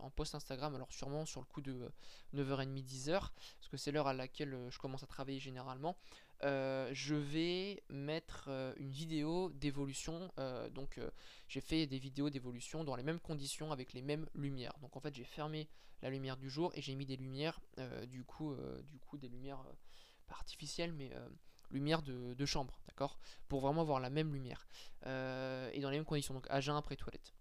en 0.01 0.11
post 0.11 0.35
Instagram, 0.35 0.75
alors 0.75 0.93
sûrement 0.93 1.25
sur 1.27 1.41
le 1.41 1.47
coup 1.47 1.61
de 1.61 1.91
9h30, 2.35 2.85
10h, 2.85 3.11
parce 3.11 3.69
que 3.71 3.77
c'est 3.77 3.93
l'heure 3.93 4.09
à 4.09 4.15
laquelle 4.15 4.57
je 4.71 4.79
commence 4.79 5.05
à 5.05 5.07
travailler 5.07 5.39
généralement. 5.39 5.97
Euh, 6.45 6.91
je 6.93 7.15
vais 7.15 7.83
mettre 7.89 8.47
euh, 8.49 8.73
une 8.77 8.91
vidéo 8.91 9.51
d'évolution. 9.55 10.33
Euh, 10.39 10.69
donc 10.71 11.01
j'ai 11.49 11.61
fait 11.61 11.87
des 11.87 11.99
vidéos 11.99 12.31
d'évolution 12.31 12.85
dans 12.85 12.97
les 12.97 13.03
mêmes 13.03 13.21
conditions 13.21 13.73
avec 13.73 13.93
les 13.93 14.03
mêmes 14.03 14.27
lumières. 14.35 14.75
Donc 14.81 14.97
en 14.97 15.01
fait 15.01 15.15
j'ai 15.15 15.25
fermé 15.25 15.69
la 16.03 16.11
lumière 16.11 16.37
du 16.37 16.51
jour 16.51 16.73
et 16.75 16.83
j'ai 16.83 16.95
mis 16.97 17.07
des 17.07 17.17
lumières 17.17 17.61
du 18.09 18.25
coup 18.25 18.57
du 18.89 18.99
coup 18.99 19.17
des 19.19 19.29
lumières 19.29 19.63
artificielles 20.31 20.93
mais 20.93 21.13
lumière 21.71 22.03
de, 22.03 22.35
de 22.35 22.47
chambre, 22.47 22.81
d'accord? 22.89 23.21
Pour 23.49 23.61
vraiment 23.61 23.83
avoir 23.83 24.01
la 24.01 24.11
même 24.11 24.33
lumière. 24.33 24.67
et 25.05 25.81
dans 25.81 25.91
les 25.91 25.99
mêmes 25.99 26.05
conditions, 26.05 26.35
donc 26.35 26.47
à 26.51 26.61
jeun 26.61 26.75
après 26.75 26.97
toilette 26.97 27.33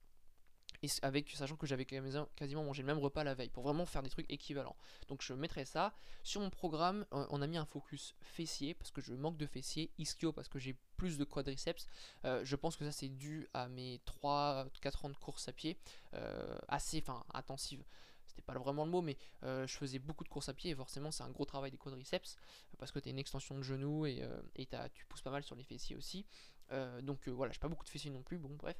avec 1.01 1.29
sachant 1.31 1.55
que 1.55 1.67
j'avais 1.67 1.85
quasiment 1.85 2.63
mangé 2.63 2.81
le 2.81 2.87
même 2.87 2.97
repas 2.97 3.23
la 3.23 3.35
veille 3.35 3.49
pour 3.49 3.63
vraiment 3.63 3.85
faire 3.85 4.01
des 4.01 4.09
trucs 4.09 4.31
équivalents. 4.31 4.75
Donc 5.07 5.21
je 5.21 5.33
mettrai 5.33 5.65
ça. 5.65 5.93
Sur 6.23 6.41
mon 6.41 6.49
programme, 6.49 7.05
euh, 7.13 7.25
on 7.29 7.41
a 7.41 7.47
mis 7.47 7.57
un 7.57 7.65
focus 7.65 8.15
fessier 8.21 8.73
parce 8.73 8.91
que 8.91 9.01
je 9.01 9.13
manque 9.13 9.37
de 9.37 9.45
fessier, 9.45 9.91
ischio 9.97 10.31
parce 10.31 10.47
que 10.47 10.59
j'ai 10.59 10.75
plus 10.97 11.17
de 11.17 11.23
quadriceps. 11.23 11.87
Euh, 12.25 12.43
je 12.43 12.55
pense 12.55 12.75
que 12.77 12.85
ça 12.85 12.91
c'est 12.91 13.09
dû 13.09 13.47
à 13.53 13.67
mes 13.67 14.01
3-4 14.05 15.05
ans 15.05 15.09
de 15.09 15.17
course 15.17 15.47
à 15.47 15.53
pied 15.53 15.77
euh, 16.13 16.57
assez 16.67 17.03
enfin 17.05 17.23
intensive 17.33 17.83
c'était 18.27 18.43
pas 18.43 18.57
vraiment 18.57 18.85
le 18.85 18.91
mot, 18.91 19.01
mais 19.01 19.17
je 19.41 19.75
faisais 19.75 19.99
beaucoup 19.99 20.23
de 20.23 20.29
course 20.29 20.47
à 20.47 20.53
pied 20.53 20.71
et 20.71 20.75
forcément 20.75 21.11
c'est 21.11 21.23
un 21.23 21.29
gros 21.29 21.43
travail 21.43 21.69
des 21.69 21.77
quadriceps 21.77 22.37
parce 22.77 22.89
que 22.89 22.99
tu 22.99 23.09
as 23.09 23.11
une 23.11 23.19
extension 23.19 23.57
de 23.57 23.61
genou 23.61 24.05
et, 24.05 24.25
et 24.55 24.65
tu 24.93 25.05
pousses 25.07 25.21
pas 25.21 25.31
mal 25.31 25.43
sur 25.43 25.53
les 25.57 25.65
fessiers 25.65 25.97
aussi. 25.97 26.25
Euh, 26.71 27.01
donc 27.01 27.27
euh, 27.27 27.31
voilà, 27.31 27.51
j'ai 27.51 27.59
pas 27.59 27.67
beaucoup 27.67 27.83
de 27.83 27.89
fessiers 27.89 28.11
non 28.11 28.21
plus, 28.21 28.37
bon 28.37 28.55
bref. 28.55 28.77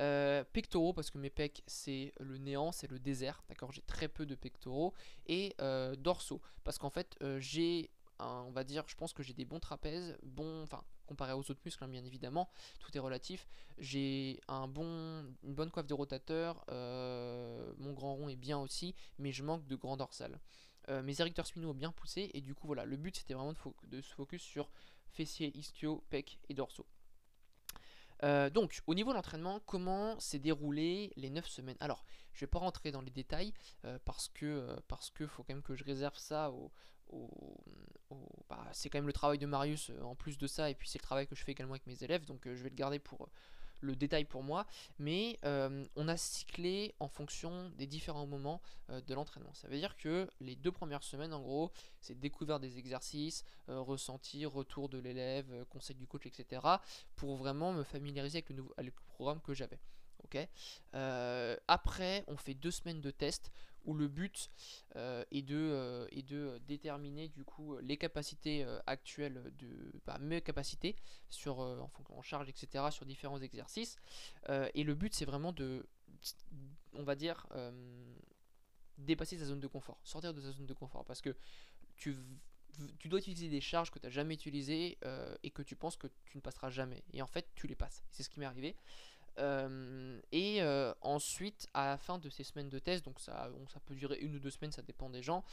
Euh, 0.00 0.44
pectoraux, 0.52 0.92
parce 0.92 1.10
que 1.10 1.18
mes 1.18 1.30
pecs 1.30 1.62
c'est 1.66 2.12
le 2.20 2.38
néant, 2.38 2.72
c'est 2.72 2.90
le 2.90 2.98
désert, 2.98 3.42
d'accord 3.48 3.72
J'ai 3.72 3.82
très 3.82 4.08
peu 4.08 4.26
de 4.26 4.34
pectoraux. 4.34 4.94
Et 5.26 5.54
dorsaux, 5.98 6.40
parce 6.64 6.78
qu'en 6.78 6.90
fait 6.90 7.16
j'ai, 7.38 7.90
on 8.18 8.50
va 8.50 8.64
dire, 8.64 8.84
je 8.86 8.94
pense 8.94 9.12
que 9.12 9.22
j'ai 9.22 9.34
des 9.34 9.44
bons 9.44 9.60
trapèzes, 9.60 10.16
bons, 10.22 10.62
enfin 10.62 10.82
comparé 11.06 11.34
aux 11.34 11.38
autres 11.38 11.60
muscles 11.64 11.84
hein, 11.84 11.88
bien 11.88 12.04
évidemment, 12.04 12.48
tout 12.80 12.96
est 12.96 13.00
relatif. 13.00 13.46
J'ai 13.78 14.40
un 14.48 14.66
bon, 14.66 15.24
une 15.44 15.54
bonne 15.54 15.70
coiffe 15.70 15.86
de 15.86 15.94
rotateur, 15.94 16.64
mon 16.68 17.92
grand 17.92 18.14
rond 18.14 18.28
est 18.28 18.36
bien 18.36 18.58
aussi, 18.58 18.94
mais 19.18 19.32
je 19.32 19.42
manque 19.42 19.66
de 19.66 19.76
grand 19.76 19.96
dorsal. 19.96 20.40
mes 20.88 21.20
érecteurs 21.20 21.46
spinaux 21.46 21.74
bien 21.74 21.92
poussés 21.92 22.30
et 22.34 22.40
du 22.40 22.54
coup 22.54 22.66
voilà, 22.66 22.84
le 22.84 22.96
but 22.96 23.16
c'était 23.16 23.34
vraiment 23.34 23.54
de, 23.84 24.00
se 24.00 24.14
focus 24.14 24.42
sur 24.42 24.70
fessiers, 25.10 25.56
ischio, 25.56 26.04
pecs 26.10 26.38
et 26.48 26.54
dorsaux. 26.54 26.86
Euh, 28.22 28.50
donc, 28.50 28.80
au 28.86 28.94
niveau 28.94 29.10
de 29.10 29.16
l'entraînement, 29.16 29.60
comment 29.66 30.18
s'est 30.18 30.38
déroulé 30.38 31.12
les 31.16 31.30
9 31.30 31.46
semaines? 31.48 31.76
Alors, 31.80 32.04
je 32.32 32.40
vais 32.40 32.46
pas 32.46 32.58
rentrer 32.58 32.90
dans 32.90 33.00
les 33.00 33.10
détails 33.10 33.52
euh, 33.84 33.98
parce 34.04 34.28
que 34.28 34.46
euh, 34.46 34.76
parce 34.88 35.10
que 35.10 35.26
faut 35.26 35.42
quand 35.42 35.54
même 35.54 35.62
que 35.62 35.74
je 35.74 35.84
réserve 35.84 36.16
ça 36.16 36.50
au, 36.50 36.70
bah, 38.48 38.66
c'est 38.72 38.88
quand 38.90 38.98
même 38.98 39.06
le 39.06 39.12
travail 39.12 39.38
de 39.38 39.46
Marius 39.46 39.92
en 40.02 40.16
plus 40.16 40.38
de 40.38 40.46
ça 40.46 40.70
et 40.70 40.74
puis 40.74 40.88
c'est 40.88 40.98
le 40.98 41.04
travail 41.04 41.26
que 41.28 41.36
je 41.36 41.44
fais 41.44 41.52
également 41.52 41.74
avec 41.74 41.86
mes 41.86 42.02
élèves 42.02 42.24
donc 42.24 42.42
je 42.44 42.62
vais 42.62 42.68
le 42.68 42.74
garder 42.74 42.98
pour 42.98 43.28
le 43.80 43.96
détail 43.96 44.24
pour 44.24 44.42
moi, 44.42 44.66
mais 44.98 45.38
euh, 45.44 45.84
on 45.96 46.08
a 46.08 46.16
cyclé 46.16 46.94
en 47.00 47.08
fonction 47.08 47.70
des 47.76 47.86
différents 47.86 48.26
moments 48.26 48.60
euh, 48.90 49.00
de 49.00 49.14
l'entraînement. 49.14 49.54
Ça 49.54 49.68
veut 49.68 49.76
dire 49.76 49.96
que 49.96 50.28
les 50.40 50.56
deux 50.56 50.72
premières 50.72 51.02
semaines, 51.02 51.32
en 51.32 51.40
gros, 51.40 51.70
c'est 52.00 52.18
découvert 52.18 52.60
des 52.60 52.78
exercices, 52.78 53.44
euh, 53.68 53.80
ressenti, 53.80 54.44
retour 54.46 54.88
de 54.88 54.98
l'élève, 54.98 55.64
conseil 55.70 55.96
du 55.96 56.06
coach, 56.06 56.26
etc. 56.26 56.62
pour 57.14 57.36
vraiment 57.36 57.72
me 57.72 57.82
familiariser 57.82 58.38
avec 58.38 58.50
le, 58.50 58.56
nouveau, 58.56 58.74
programme 59.08 59.40
que 59.40 59.54
j'avais. 59.54 59.78
après, 61.68 62.24
on 62.26 62.36
fait 62.36 62.54
deux 62.54 62.70
semaines 62.70 63.00
de 63.00 63.10
tests 63.10 63.50
où 63.86 63.94
le 63.94 64.08
but 64.08 64.50
est, 64.94 65.42
de, 65.42 66.06
est 66.10 66.22
de 66.22 66.60
déterminer 66.66 67.28
du 67.28 67.44
coup 67.44 67.78
les 67.78 67.96
capacités 67.96 68.66
actuelles 68.86 69.52
de 69.58 69.92
bah, 70.06 70.18
mes 70.18 70.40
capacités 70.40 70.96
sur, 71.30 71.60
en, 71.60 72.22
charge, 72.22 72.48
etc., 72.48 72.86
sur 72.90 73.06
différents 73.06 73.40
exercices. 73.40 73.96
et 74.48 74.84
le 74.84 74.94
but, 74.94 75.14
c'est 75.14 75.24
vraiment 75.24 75.52
de, 75.52 75.86
on 76.94 77.02
va 77.02 77.14
dire, 77.14 77.46
dépasser 78.98 79.38
sa 79.38 79.46
zone 79.46 79.60
de 79.60 79.66
confort, 79.66 79.98
sortir 80.04 80.34
de 80.34 80.40
sa 80.40 80.52
zone 80.52 80.66
de 80.66 80.74
confort, 80.74 81.04
parce 81.04 81.20
que 81.20 81.36
tu 81.96 82.16
tu 82.98 83.08
dois 83.08 83.18
utiliser 83.18 83.48
des 83.48 83.60
charges 83.60 83.90
que 83.90 83.98
tu 83.98 84.06
n'as 84.06 84.10
jamais 84.10 84.34
utilisées 84.34 84.98
euh, 85.04 85.34
et 85.42 85.50
que 85.50 85.62
tu 85.62 85.76
penses 85.76 85.96
que 85.96 86.08
tu 86.24 86.36
ne 86.36 86.42
passeras 86.42 86.70
jamais. 86.70 87.02
Et 87.12 87.22
en 87.22 87.26
fait, 87.26 87.48
tu 87.54 87.66
les 87.66 87.74
passes. 87.74 88.04
C'est 88.10 88.22
ce 88.22 88.28
qui 88.28 88.40
m'est 88.40 88.46
arrivé. 88.46 88.76
Euh, 89.38 90.20
et 90.32 90.62
euh, 90.62 90.94
ensuite, 91.02 91.68
à 91.74 91.86
la 91.86 91.98
fin 91.98 92.18
de 92.18 92.30
ces 92.30 92.44
semaines 92.44 92.68
de 92.68 92.78
test, 92.78 93.04
donc 93.04 93.20
ça, 93.20 93.50
ça 93.72 93.80
peut 93.80 93.94
durer 93.94 94.18
une 94.18 94.36
ou 94.36 94.38
deux 94.38 94.50
semaines, 94.50 94.72
ça 94.72 94.82
dépend 94.82 95.10
des 95.10 95.22
gens, 95.22 95.44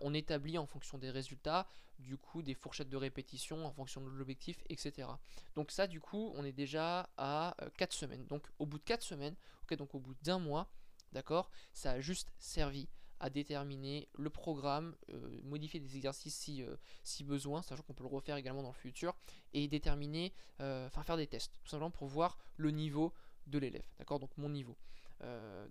on 0.00 0.14
établit 0.14 0.58
en 0.58 0.66
fonction 0.66 0.96
des 0.96 1.10
résultats, 1.10 1.66
du 1.98 2.16
coup, 2.16 2.42
des 2.42 2.54
fourchettes 2.54 2.88
de 2.88 2.96
répétition 2.96 3.66
en 3.66 3.72
fonction 3.72 4.00
de 4.00 4.08
l'objectif, 4.08 4.62
etc. 4.68 5.08
Donc 5.54 5.70
ça, 5.70 5.86
du 5.86 6.00
coup, 6.00 6.32
on 6.34 6.44
est 6.44 6.52
déjà 6.52 7.08
à 7.16 7.54
4 7.76 7.92
semaines. 7.92 8.26
Donc 8.26 8.46
au 8.58 8.66
bout 8.66 8.78
de 8.78 8.84
4 8.84 9.02
semaines, 9.02 9.36
ok, 9.62 9.76
donc 9.76 9.94
au 9.94 9.98
bout 9.98 10.14
d'un 10.22 10.38
mois, 10.38 10.68
d'accord, 11.12 11.50
ça 11.72 11.92
a 11.92 12.00
juste 12.00 12.32
servi 12.38 12.88
à 13.20 13.30
déterminer 13.30 14.08
le 14.14 14.30
programme, 14.30 14.94
euh, 15.10 15.40
modifier 15.42 15.80
des 15.80 15.96
exercices 15.96 16.34
si, 16.34 16.62
euh, 16.62 16.76
si 17.02 17.24
besoin, 17.24 17.62
sachant 17.62 17.82
qu'on 17.82 17.94
peut 17.94 18.04
le 18.04 18.10
refaire 18.10 18.36
également 18.36 18.62
dans 18.62 18.70
le 18.70 18.74
futur, 18.74 19.14
et 19.52 19.68
déterminer, 19.68 20.34
euh, 20.60 20.86
enfin 20.86 21.02
faire 21.02 21.16
des 21.16 21.26
tests, 21.26 21.58
tout 21.62 21.70
simplement 21.70 21.90
pour 21.90 22.08
voir 22.08 22.38
le 22.56 22.70
niveau 22.70 23.12
de 23.46 23.58
l'élève, 23.58 23.86
d'accord? 23.98 24.18
Donc 24.18 24.36
mon 24.36 24.48
niveau. 24.48 24.76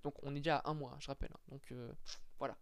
donc 0.04 0.16
on 0.24 0.32
est 0.32 0.40
déjà 0.40 0.58
à 0.58 0.72
un 0.72 0.74
mois, 0.74 0.96
je 1.00 1.08
rappelle. 1.08 1.32
Hein. 1.34 1.40
donc 1.50 1.74
voilà. 2.40 2.58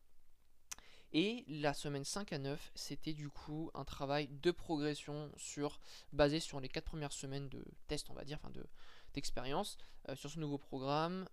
Et 1.13 1.45
la 1.47 1.75
semaine 1.75 2.03
5 2.03 2.33
à 2.33 2.39
9, 2.39 2.71
c'était 2.73 3.13
du 3.13 3.29
coup 3.29 3.69
un 3.75 3.85
travail 3.85 4.27
de 4.27 4.49
progression 4.49 5.31
sur, 5.37 5.79
basé 6.11 6.39
sur 6.39 6.59
les 6.59 6.69
4 6.69 6.83
premières 6.83 7.11
semaines 7.13 7.49
de 7.49 7.63
test, 7.87 8.09
on 8.09 8.13
va 8.15 8.25
dire, 8.25 8.39
enfin 8.41 8.51
de 8.51 8.65
d'expérience 9.13 9.77
sur 10.15 10.31
ce 10.31 10.39
nouveau 10.39 10.57
programme. 10.57 11.29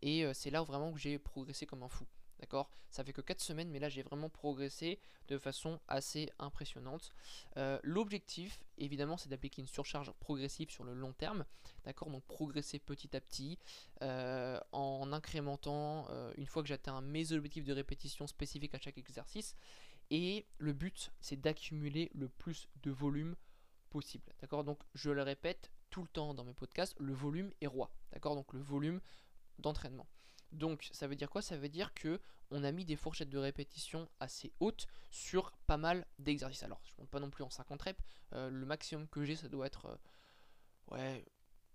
et 0.00 0.24
c'est 0.32 0.50
là 0.50 0.62
vraiment 0.62 0.90
que 0.92 0.98
j'ai 0.98 1.18
progressé 1.18 1.66
comme 1.66 1.82
un 1.82 1.88
fou. 1.88 2.06
D'accord? 2.40 2.70
Ça 2.90 3.04
fait 3.04 3.12
que 3.12 3.20
4 3.20 3.40
semaines, 3.40 3.70
mais 3.70 3.78
là 3.78 3.88
j'ai 3.88 4.02
vraiment 4.02 4.28
progressé 4.28 4.98
de 5.28 5.38
façon 5.38 5.80
assez 5.88 6.30
impressionnante. 6.38 7.12
Euh, 7.56 7.78
l'objectif, 7.82 8.60
évidemment, 8.78 9.16
c'est 9.16 9.28
d'appliquer 9.28 9.62
une 9.62 9.68
surcharge 9.68 10.12
progressive 10.20 10.70
sur 10.70 10.84
le 10.84 10.94
long 10.94 11.12
terme. 11.12 11.44
D'accord? 11.84 12.10
Donc 12.10 12.24
progresser 12.24 12.78
petit 12.78 13.16
à 13.16 13.20
petit 13.20 13.58
euh, 14.02 14.58
en 14.72 15.12
incrémentant 15.12 16.06
euh, 16.10 16.32
une 16.36 16.46
fois 16.46 16.62
que 16.62 16.68
j'atteins 16.68 17.00
mes 17.00 17.32
objectifs 17.32 17.64
de 17.64 17.72
répétition 17.72 18.26
spécifiques 18.26 18.74
à 18.74 18.78
chaque 18.78 18.98
exercice. 18.98 19.54
Et 20.10 20.46
le 20.58 20.72
but, 20.72 21.12
c'est 21.20 21.40
d'accumuler 21.40 22.10
le 22.14 22.28
plus 22.28 22.68
de 22.82 22.90
volume 22.90 23.36
possible. 23.90 24.32
D'accord? 24.40 24.64
Donc 24.64 24.80
je 24.94 25.10
le 25.10 25.22
répète 25.22 25.70
tout 25.90 26.02
le 26.02 26.08
temps 26.08 26.34
dans 26.34 26.44
mes 26.44 26.54
podcasts, 26.54 26.98
le 26.98 27.14
volume 27.14 27.52
est 27.60 27.66
roi. 27.66 27.90
D'accord? 28.12 28.34
Donc 28.34 28.52
le 28.52 28.60
volume 28.60 29.00
d'entraînement. 29.58 30.06
Donc 30.54 30.88
ça 30.92 31.06
veut 31.06 31.16
dire 31.16 31.28
quoi? 31.28 31.42
Ça 31.42 31.56
veut 31.56 31.68
dire 31.68 31.92
que 31.94 32.20
on 32.50 32.62
a 32.62 32.72
mis 32.72 32.84
des 32.84 32.96
fourchettes 32.96 33.30
de 33.30 33.38
répétition 33.38 34.08
assez 34.20 34.52
hautes 34.60 34.86
sur 35.10 35.52
pas 35.66 35.76
mal 35.76 36.06
d'exercices. 36.18 36.62
Alors 36.62 36.80
je 36.84 36.92
ne 36.92 36.98
monte 37.00 37.10
pas 37.10 37.20
non 37.20 37.30
plus 37.30 37.42
en 37.44 37.50
50 37.50 37.82
reps, 37.82 38.00
euh, 38.32 38.50
le 38.50 38.66
maximum 38.66 39.08
que 39.08 39.24
j'ai 39.24 39.36
ça 39.36 39.48
doit 39.48 39.66
être 39.66 39.86
euh, 39.86 39.96
ouais, 40.92 41.24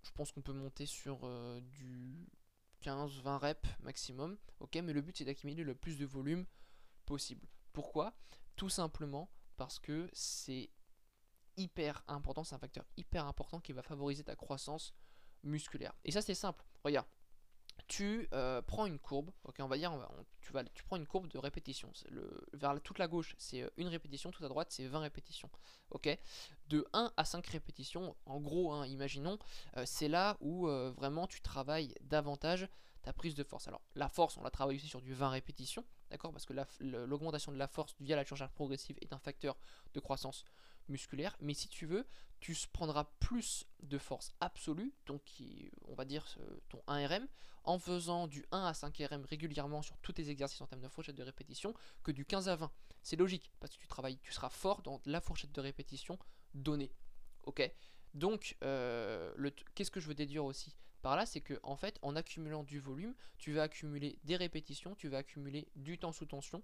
je 0.03 0.11
pense 0.11 0.31
qu'on 0.31 0.41
peut 0.41 0.53
monter 0.53 0.85
sur 0.85 1.19
euh, 1.23 1.59
du 1.61 2.29
15-20 2.83 3.37
reps 3.37 3.69
maximum. 3.81 4.37
OK, 4.61 4.75
mais 4.75 4.93
le 4.93 5.01
but 5.01 5.17
c'est 5.17 5.25
d'accumuler 5.25 5.63
le 5.63 5.75
plus 5.75 5.97
de 5.97 6.05
volume 6.05 6.45
possible. 7.05 7.45
Pourquoi? 7.73 8.13
Tout 8.55 8.69
simplement 8.69 9.29
parce 9.57 9.79
que 9.79 10.09
c'est 10.13 10.69
hyper 11.57 12.01
important, 12.07 12.45
c'est 12.45 12.55
un 12.55 12.59
facteur 12.59 12.85
hyper 12.95 13.25
important 13.25 13.59
qui 13.59 13.73
va 13.73 13.81
favoriser 13.81 14.23
ta 14.23 14.35
croissance 14.37 14.93
musculaire. 15.43 15.93
Et 16.05 16.11
ça 16.11 16.21
c'est 16.21 16.35
simple. 16.35 16.63
Regarde, 16.85 17.07
tu 17.89 18.29
euh, 18.33 18.61
prends 18.61 18.85
une 18.85 18.99
courbe, 18.99 19.31
ok, 19.43 19.55
on 19.59 19.67
va 19.67 19.75
dire, 19.75 19.91
tu, 20.41 20.53
vas, 20.53 20.63
tu 20.63 20.83
prends 20.83 20.95
une 20.95 21.07
courbe 21.07 21.27
de 21.27 21.39
répétition. 21.39 21.91
Le, 22.09 22.47
vers 22.53 22.79
toute 22.81 22.99
la 22.99 23.07
gauche, 23.07 23.35
c'est 23.39 23.63
euh, 23.63 23.69
une 23.77 23.87
répétition, 23.87 24.31
toute 24.31 24.45
à 24.45 24.47
droite, 24.47 24.67
c'est 24.69 24.85
20 24.85 24.99
répétitions. 24.99 25.49
ok 25.89 26.17
de 26.67 26.87
1 26.93 27.11
à 27.17 27.25
5 27.25 27.45
répétitions, 27.47 28.15
en 28.27 28.39
gros, 28.39 28.71
hein, 28.71 28.85
imaginons, 28.85 29.39
euh, 29.75 29.83
c'est 29.87 30.07
là 30.07 30.37
où 30.39 30.67
vraiment 30.67 31.25
tu 31.25 31.41
travailles 31.41 31.95
davantage 32.01 32.69
ta 33.01 33.11
prise 33.11 33.33
de 33.33 33.43
force. 33.43 33.67
Alors, 33.67 33.81
la 33.95 34.07
force, 34.07 34.37
on 34.37 34.43
la 34.43 34.51
travaille 34.51 34.75
aussi 34.75 34.87
sur 34.87 35.01
du 35.01 35.15
20 35.15 35.29
répétitions, 35.29 35.83
d'accord 36.11 36.31
Parce 36.31 36.45
que 36.45 36.53
l'augmentation 36.79 37.51
de 37.51 37.57
la 37.57 37.67
force 37.67 37.95
via 37.99 38.15
la 38.15 38.23
surcharge 38.23 38.51
progressive 38.51 38.97
est 39.01 39.13
un 39.13 39.19
facteur 39.19 39.57
de 39.95 39.99
croissance 39.99 40.45
musculaire, 40.89 41.35
mais 41.41 41.53
si 41.53 41.67
tu 41.67 41.85
veux, 41.85 42.05
tu 42.39 42.55
prendras 42.71 43.05
plus 43.19 43.65
de 43.83 43.97
force 43.97 44.33
absolue, 44.39 44.93
donc 45.05 45.21
on 45.87 45.95
va 45.95 46.05
dire 46.05 46.37
ton 46.69 46.81
1RM, 46.87 47.27
en 47.63 47.79
faisant 47.79 48.27
du 48.27 48.45
1 48.51 48.65
à 48.65 48.73
5 48.73 48.97
RM 48.97 49.25
régulièrement 49.25 49.81
sur 49.81 49.97
tous 49.97 50.13
tes 50.13 50.29
exercices 50.29 50.61
en 50.61 50.67
termes 50.67 50.81
de 50.81 50.87
fourchette 50.87 51.15
de 51.15 51.23
répétition, 51.23 51.73
que 52.03 52.11
du 52.11 52.25
15 52.25 52.49
à 52.49 52.55
20. 52.55 52.71
C'est 53.01 53.15
logique, 53.15 53.51
parce 53.59 53.75
que 53.75 53.79
tu 53.79 53.87
travailles, 53.87 54.17
tu 54.19 54.31
seras 54.31 54.49
fort 54.49 54.81
dans 54.81 55.01
la 55.05 55.21
fourchette 55.21 55.51
de 55.51 55.61
répétition 55.61 56.17
donnée. 56.53 56.91
Ok? 57.43 57.61
Donc, 58.13 58.57
euh, 58.63 59.33
qu'est-ce 59.75 59.91
que 59.91 59.99
je 59.99 60.07
veux 60.07 60.15
déduire 60.15 60.45
aussi 60.45 60.75
par 61.01 61.15
là, 61.15 61.25
c'est 61.25 61.41
que 61.41 61.59
en 61.63 61.75
fait, 61.75 61.97
en 62.01 62.15
accumulant 62.15 62.63
du 62.63 62.79
volume, 62.79 63.15
tu 63.37 63.53
vas 63.53 63.63
accumuler 63.63 64.19
des 64.23 64.35
répétitions, 64.35 64.95
tu 64.95 65.07
vas 65.07 65.19
accumuler 65.19 65.67
du 65.75 65.97
temps 65.97 66.11
sous 66.11 66.25
tension, 66.25 66.61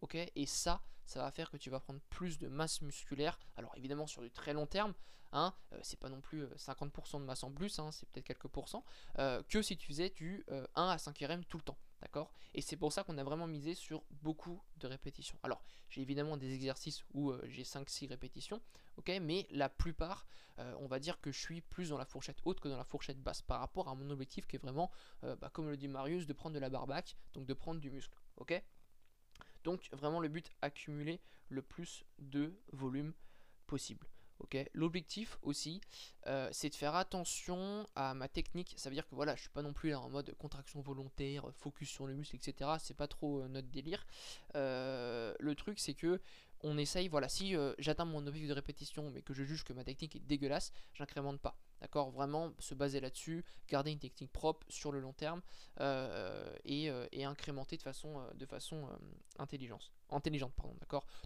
ok 0.00 0.16
Et 0.34 0.46
ça, 0.46 0.82
ça 1.06 1.22
va 1.22 1.30
faire 1.30 1.50
que 1.50 1.56
tu 1.56 1.70
vas 1.70 1.80
prendre 1.80 2.00
plus 2.10 2.38
de 2.38 2.48
masse 2.48 2.82
musculaire. 2.82 3.38
Alors 3.56 3.72
évidemment 3.76 4.06
sur 4.06 4.22
du 4.22 4.30
très 4.30 4.52
long 4.52 4.66
terme, 4.66 4.94
hein, 5.34 5.52
euh, 5.72 5.78
c'est 5.82 5.98
pas 5.98 6.08
non 6.08 6.20
plus 6.20 6.44
50% 6.56 7.16
euh, 7.16 7.18
de 7.20 7.24
masse 7.24 7.42
en 7.42 7.50
plus, 7.50 7.78
hein, 7.78 7.90
c'est 7.92 8.08
peut-être 8.08 8.26
quelques 8.26 8.48
pourcents, 8.48 8.84
euh, 9.18 9.42
que 9.48 9.60
si 9.60 9.76
tu 9.76 9.88
faisais 9.88 10.10
du 10.10 10.44
1 10.74 10.88
à 10.88 10.98
5 10.98 11.18
RM 11.18 11.44
tout 11.44 11.58
le 11.58 11.64
temps. 11.64 11.78
D'accord? 12.00 12.34
Et 12.52 12.60
c'est 12.60 12.76
pour 12.76 12.92
ça 12.92 13.02
qu'on 13.02 13.16
a 13.16 13.24
vraiment 13.24 13.46
misé 13.46 13.74
sur 13.74 14.04
beaucoup 14.10 14.62
de 14.76 14.86
répétitions. 14.86 15.38
Alors, 15.42 15.62
j'ai 15.88 16.02
évidemment 16.02 16.36
des 16.36 16.52
exercices 16.52 17.02
où 17.14 17.32
j'ai 17.44 17.62
5-6 17.62 18.08
répétitions, 18.10 18.60
ok? 18.98 19.10
Mais 19.22 19.46
la 19.50 19.70
plupart, 19.70 20.26
on 20.58 20.86
va 20.86 20.98
dire 20.98 21.18
que 21.22 21.32
je 21.32 21.40
suis 21.40 21.62
plus 21.62 21.88
dans 21.88 21.96
la 21.96 22.04
fourchette 22.04 22.36
haute 22.44 22.60
que 22.60 22.68
dans 22.68 22.76
la 22.76 22.84
fourchette 22.84 23.22
basse 23.22 23.40
par 23.40 23.58
rapport 23.60 23.88
à 23.88 23.94
mon 23.94 24.10
objectif 24.10 24.46
qui 24.46 24.56
est 24.56 24.58
vraiment, 24.58 24.90
bah, 25.22 25.48
comme 25.50 25.70
le 25.70 25.78
dit 25.78 25.88
Marius, 25.88 26.26
de 26.26 26.34
prendre 26.34 26.54
de 26.54 26.60
la 26.60 26.68
barbac, 26.68 27.16
donc 27.32 27.46
de 27.46 27.54
prendre 27.54 27.80
du 27.80 27.90
muscle. 27.90 28.18
ok? 28.36 28.62
Donc 29.64 29.88
vraiment 29.92 30.20
le 30.20 30.28
but, 30.28 30.50
accumuler 30.62 31.20
le 31.48 31.62
plus 31.62 32.04
de 32.18 32.54
volume 32.72 33.12
possible. 33.66 34.06
L'objectif 34.74 35.38
aussi, 35.42 35.80
euh, 36.26 36.48
c'est 36.52 36.68
de 36.68 36.74
faire 36.74 36.94
attention 36.94 37.88
à 37.94 38.14
ma 38.14 38.28
technique. 38.28 38.74
Ça 38.76 38.88
veut 38.88 38.94
dire 38.94 39.08
que 39.08 39.14
voilà, 39.14 39.34
je 39.36 39.42
suis 39.42 39.50
pas 39.50 39.62
non 39.62 39.72
plus 39.72 39.90
là 39.90 40.00
en 40.00 40.10
mode 40.10 40.34
contraction 40.38 40.80
volontaire, 40.80 41.46
focus 41.54 41.88
sur 41.88 42.06
le 42.06 42.14
muscle, 42.14 42.36
etc. 42.36 42.72
C'est 42.78 42.96
pas 42.96 43.08
trop 43.08 43.40
euh, 43.40 43.48
notre 43.48 43.68
délire. 43.68 44.06
Euh, 44.54 45.34
le 45.38 45.54
truc, 45.54 45.78
c'est 45.78 45.94
que 45.94 46.20
on 46.64 46.78
essaye, 46.78 47.08
voilà, 47.08 47.28
si 47.28 47.54
j'atteins 47.78 48.06
mon 48.06 48.26
objectif 48.26 48.48
de 48.48 48.54
répétition, 48.54 49.10
mais 49.10 49.22
que 49.22 49.34
je 49.34 49.44
juge 49.44 49.64
que 49.64 49.72
ma 49.72 49.84
technique 49.84 50.16
est 50.16 50.20
dégueulasse, 50.20 50.72
j'incrémente 50.94 51.38
pas. 51.40 51.56
D'accord? 51.80 52.10
Vraiment 52.10 52.52
se 52.58 52.74
baser 52.74 53.00
là-dessus, 53.00 53.44
garder 53.68 53.90
une 53.92 53.98
technique 53.98 54.32
propre 54.32 54.66
sur 54.70 54.90
le 54.90 55.00
long 55.00 55.12
terme 55.12 55.42
euh, 55.80 56.50
euh, 56.66 57.06
et, 57.12 57.24
incrémenter 57.24 57.76
de 57.76 57.82
façon, 57.82 58.18
euh, 58.18 58.96
intelligente. 59.38 59.92
intelligente 60.08 60.54
pardon, 60.54 60.74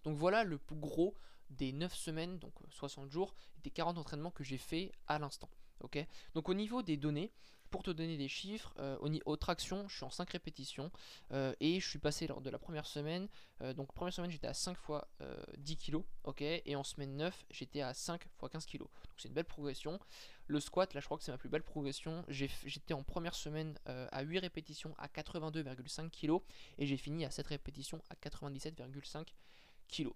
Donc 0.03 0.17
voilà 0.17 0.43
le 0.43 0.59
plus 0.59 0.75
gros 0.75 1.15
des 1.51 1.73
9 1.73 1.95
semaines, 1.95 2.39
donc 2.41 2.53
60 2.71 3.09
jours, 3.09 3.35
des 3.63 3.71
40 3.71 3.99
entraînements 3.99 4.33
que 4.33 4.43
j'ai 4.43 4.59
fait 4.59 4.91
à 5.07 5.21
l'instant. 5.21 5.49
ok? 5.81 6.05
Donc 6.35 6.49
au 6.49 6.55
niveau 6.55 6.83
des 6.83 6.97
données, 6.97 7.33
pour 7.71 7.83
te 7.83 7.91
donner 7.91 8.17
des 8.17 8.29
chiffres, 8.29 8.73
euh, 8.79 8.97
au 9.01 9.09
niveau 9.09 9.37
traction, 9.37 9.89
je 9.89 9.97
suis 9.97 10.05
en 10.05 10.11
5 10.11 10.31
répétitions 10.31 10.91
euh, 11.33 11.55
et 11.61 11.81
je 11.81 11.89
suis 11.89 11.99
passé 11.99 12.27
lors 12.27 12.41
de 12.41 12.51
la 12.51 12.59
première 12.59 12.87
semaine. 12.87 13.29
Euh, 13.63 13.75
donc, 13.75 13.93
première 13.93 14.13
semaine, 14.13 14.31
j'étais 14.31 14.47
à 14.47 14.55
5 14.55 14.77
fois 14.77 15.09
10 15.57 15.77
kg, 15.77 15.97
ok, 16.25 16.43
et 16.43 16.77
en 16.77 16.85
semaine 16.85 17.17
9, 17.17 17.47
j'étais 17.51 17.83
à 17.83 17.95
5 17.95 18.27
fois 18.39 18.49
15 18.49 18.67
kg. 18.67 18.79
Donc, 18.79 18.91
c'est 19.17 19.29
une 19.29 19.35
belle 19.35 19.45
progression. 19.45 19.99
Le 20.47 20.61
squat, 20.61 20.95
là, 20.95 21.01
je 21.01 21.07
crois 21.07 21.19
que 21.19 21.25
c'est 21.25 21.33
ma 21.33 21.39
plus 21.39 21.49
belle 21.49 21.63
progression. 21.63 22.25
J'étais 22.29 22.95
en 22.95 23.03
première 23.03 23.35
semaine 23.35 23.79
à 23.85 24.23
8 24.23 24.39
répétitions 24.39 24.95
à 24.99 25.09
82,5 25.09 26.11
kg 26.11 26.43
et 26.79 26.87
j'ai 26.87 26.97
fini 26.97 27.25
à 27.25 27.31
7 27.31 27.47
répétitions 27.49 28.03
à 28.09 28.15
97,5 28.15 29.27
kg. 29.89 30.09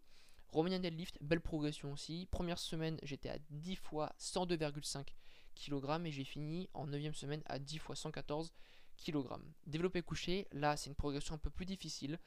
Romanian 0.52 0.80
deadlift, 0.80 1.18
belle 1.22 1.40
progression 1.40 1.92
aussi. 1.92 2.28
Première 2.30 2.58
semaine, 2.58 2.98
j'étais 3.02 3.30
à 3.30 3.38
10 3.50 3.76
fois 3.76 4.12
102,5 4.18 5.06
kg 5.54 6.06
et 6.06 6.10
j'ai 6.10 6.24
fini 6.24 6.68
en 6.74 6.86
9 6.86 7.14
semaine 7.14 7.42
à 7.46 7.58
10 7.58 7.78
fois 7.78 7.96
114 7.96 8.52
kg. 8.96 9.26
Développé 9.66 10.02
couché, 10.02 10.46
là 10.52 10.76
c'est 10.76 10.90
une 10.90 10.96
progression 10.96 11.34
un 11.34 11.38
peu 11.38 11.50
plus 11.50 11.66
difficile. 11.66 12.18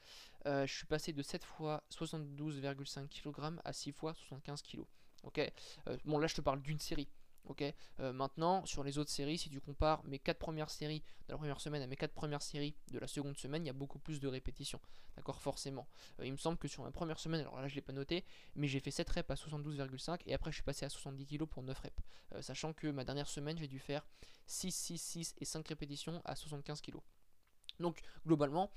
Euh, 0.46 0.66
je 0.66 0.74
suis 0.74 0.86
passé 0.86 1.12
de 1.12 1.22
7 1.22 1.44
fois 1.44 1.82
72,5 1.90 3.08
kg 3.08 3.58
à 3.64 3.72
6 3.72 3.92
fois 3.92 4.14
75 4.14 4.62
kg. 4.62 4.82
Ok, 5.22 5.38
euh, 5.38 5.96
bon 6.04 6.18
là 6.18 6.26
je 6.26 6.34
te 6.34 6.40
parle 6.40 6.62
d'une 6.62 6.78
série. 6.78 7.08
Ok. 7.46 7.62
Euh, 8.00 8.12
maintenant, 8.12 8.64
sur 8.66 8.82
les 8.82 8.98
autres 8.98 9.10
séries, 9.10 9.38
si 9.38 9.48
tu 9.50 9.60
compares 9.60 10.02
mes 10.04 10.18
4 10.18 10.38
premières 10.38 10.70
séries 10.70 11.02
de 11.28 11.32
la 11.32 11.36
première 11.36 11.60
semaine 11.60 11.82
à 11.82 11.86
mes 11.86 11.96
4 11.96 12.12
premières 12.12 12.42
séries 12.42 12.74
de 12.90 12.98
la 12.98 13.06
seconde 13.06 13.36
semaine, 13.36 13.62
il 13.64 13.66
y 13.66 13.70
a 13.70 13.74
beaucoup 13.74 13.98
plus 13.98 14.20
de 14.20 14.26
répétitions. 14.26 14.80
D'accord, 15.16 15.40
forcément. 15.40 15.86
Euh, 16.20 16.26
il 16.26 16.32
me 16.32 16.36
semble 16.36 16.58
que 16.58 16.66
sur 16.66 16.82
ma 16.82 16.90
première 16.90 17.20
semaine, 17.20 17.40
alors 17.42 17.60
là 17.60 17.68
je 17.68 17.74
l'ai 17.76 17.82
pas 17.82 17.92
noté, 17.92 18.24
mais 18.56 18.66
j'ai 18.66 18.80
fait 18.80 18.90
7 18.90 19.08
reps 19.10 19.30
à 19.30 19.34
72,5 19.34 20.20
et 20.26 20.34
après 20.34 20.50
je 20.50 20.56
suis 20.56 20.64
passé 20.64 20.84
à 20.84 20.88
70 20.88 21.26
kg 21.26 21.44
pour 21.44 21.62
9 21.62 21.78
reps. 21.78 21.96
Euh, 22.34 22.42
sachant 22.42 22.72
que 22.72 22.88
ma 22.88 23.04
dernière 23.04 23.28
semaine, 23.28 23.56
j'ai 23.56 23.68
dû 23.68 23.78
faire 23.78 24.04
6, 24.46 24.72
6, 24.72 24.98
6 24.98 25.34
et 25.38 25.44
5 25.44 25.66
répétitions 25.68 26.20
à 26.24 26.34
75 26.34 26.80
kg. 26.80 26.96
Donc 27.78 28.00
globalement, 28.26 28.70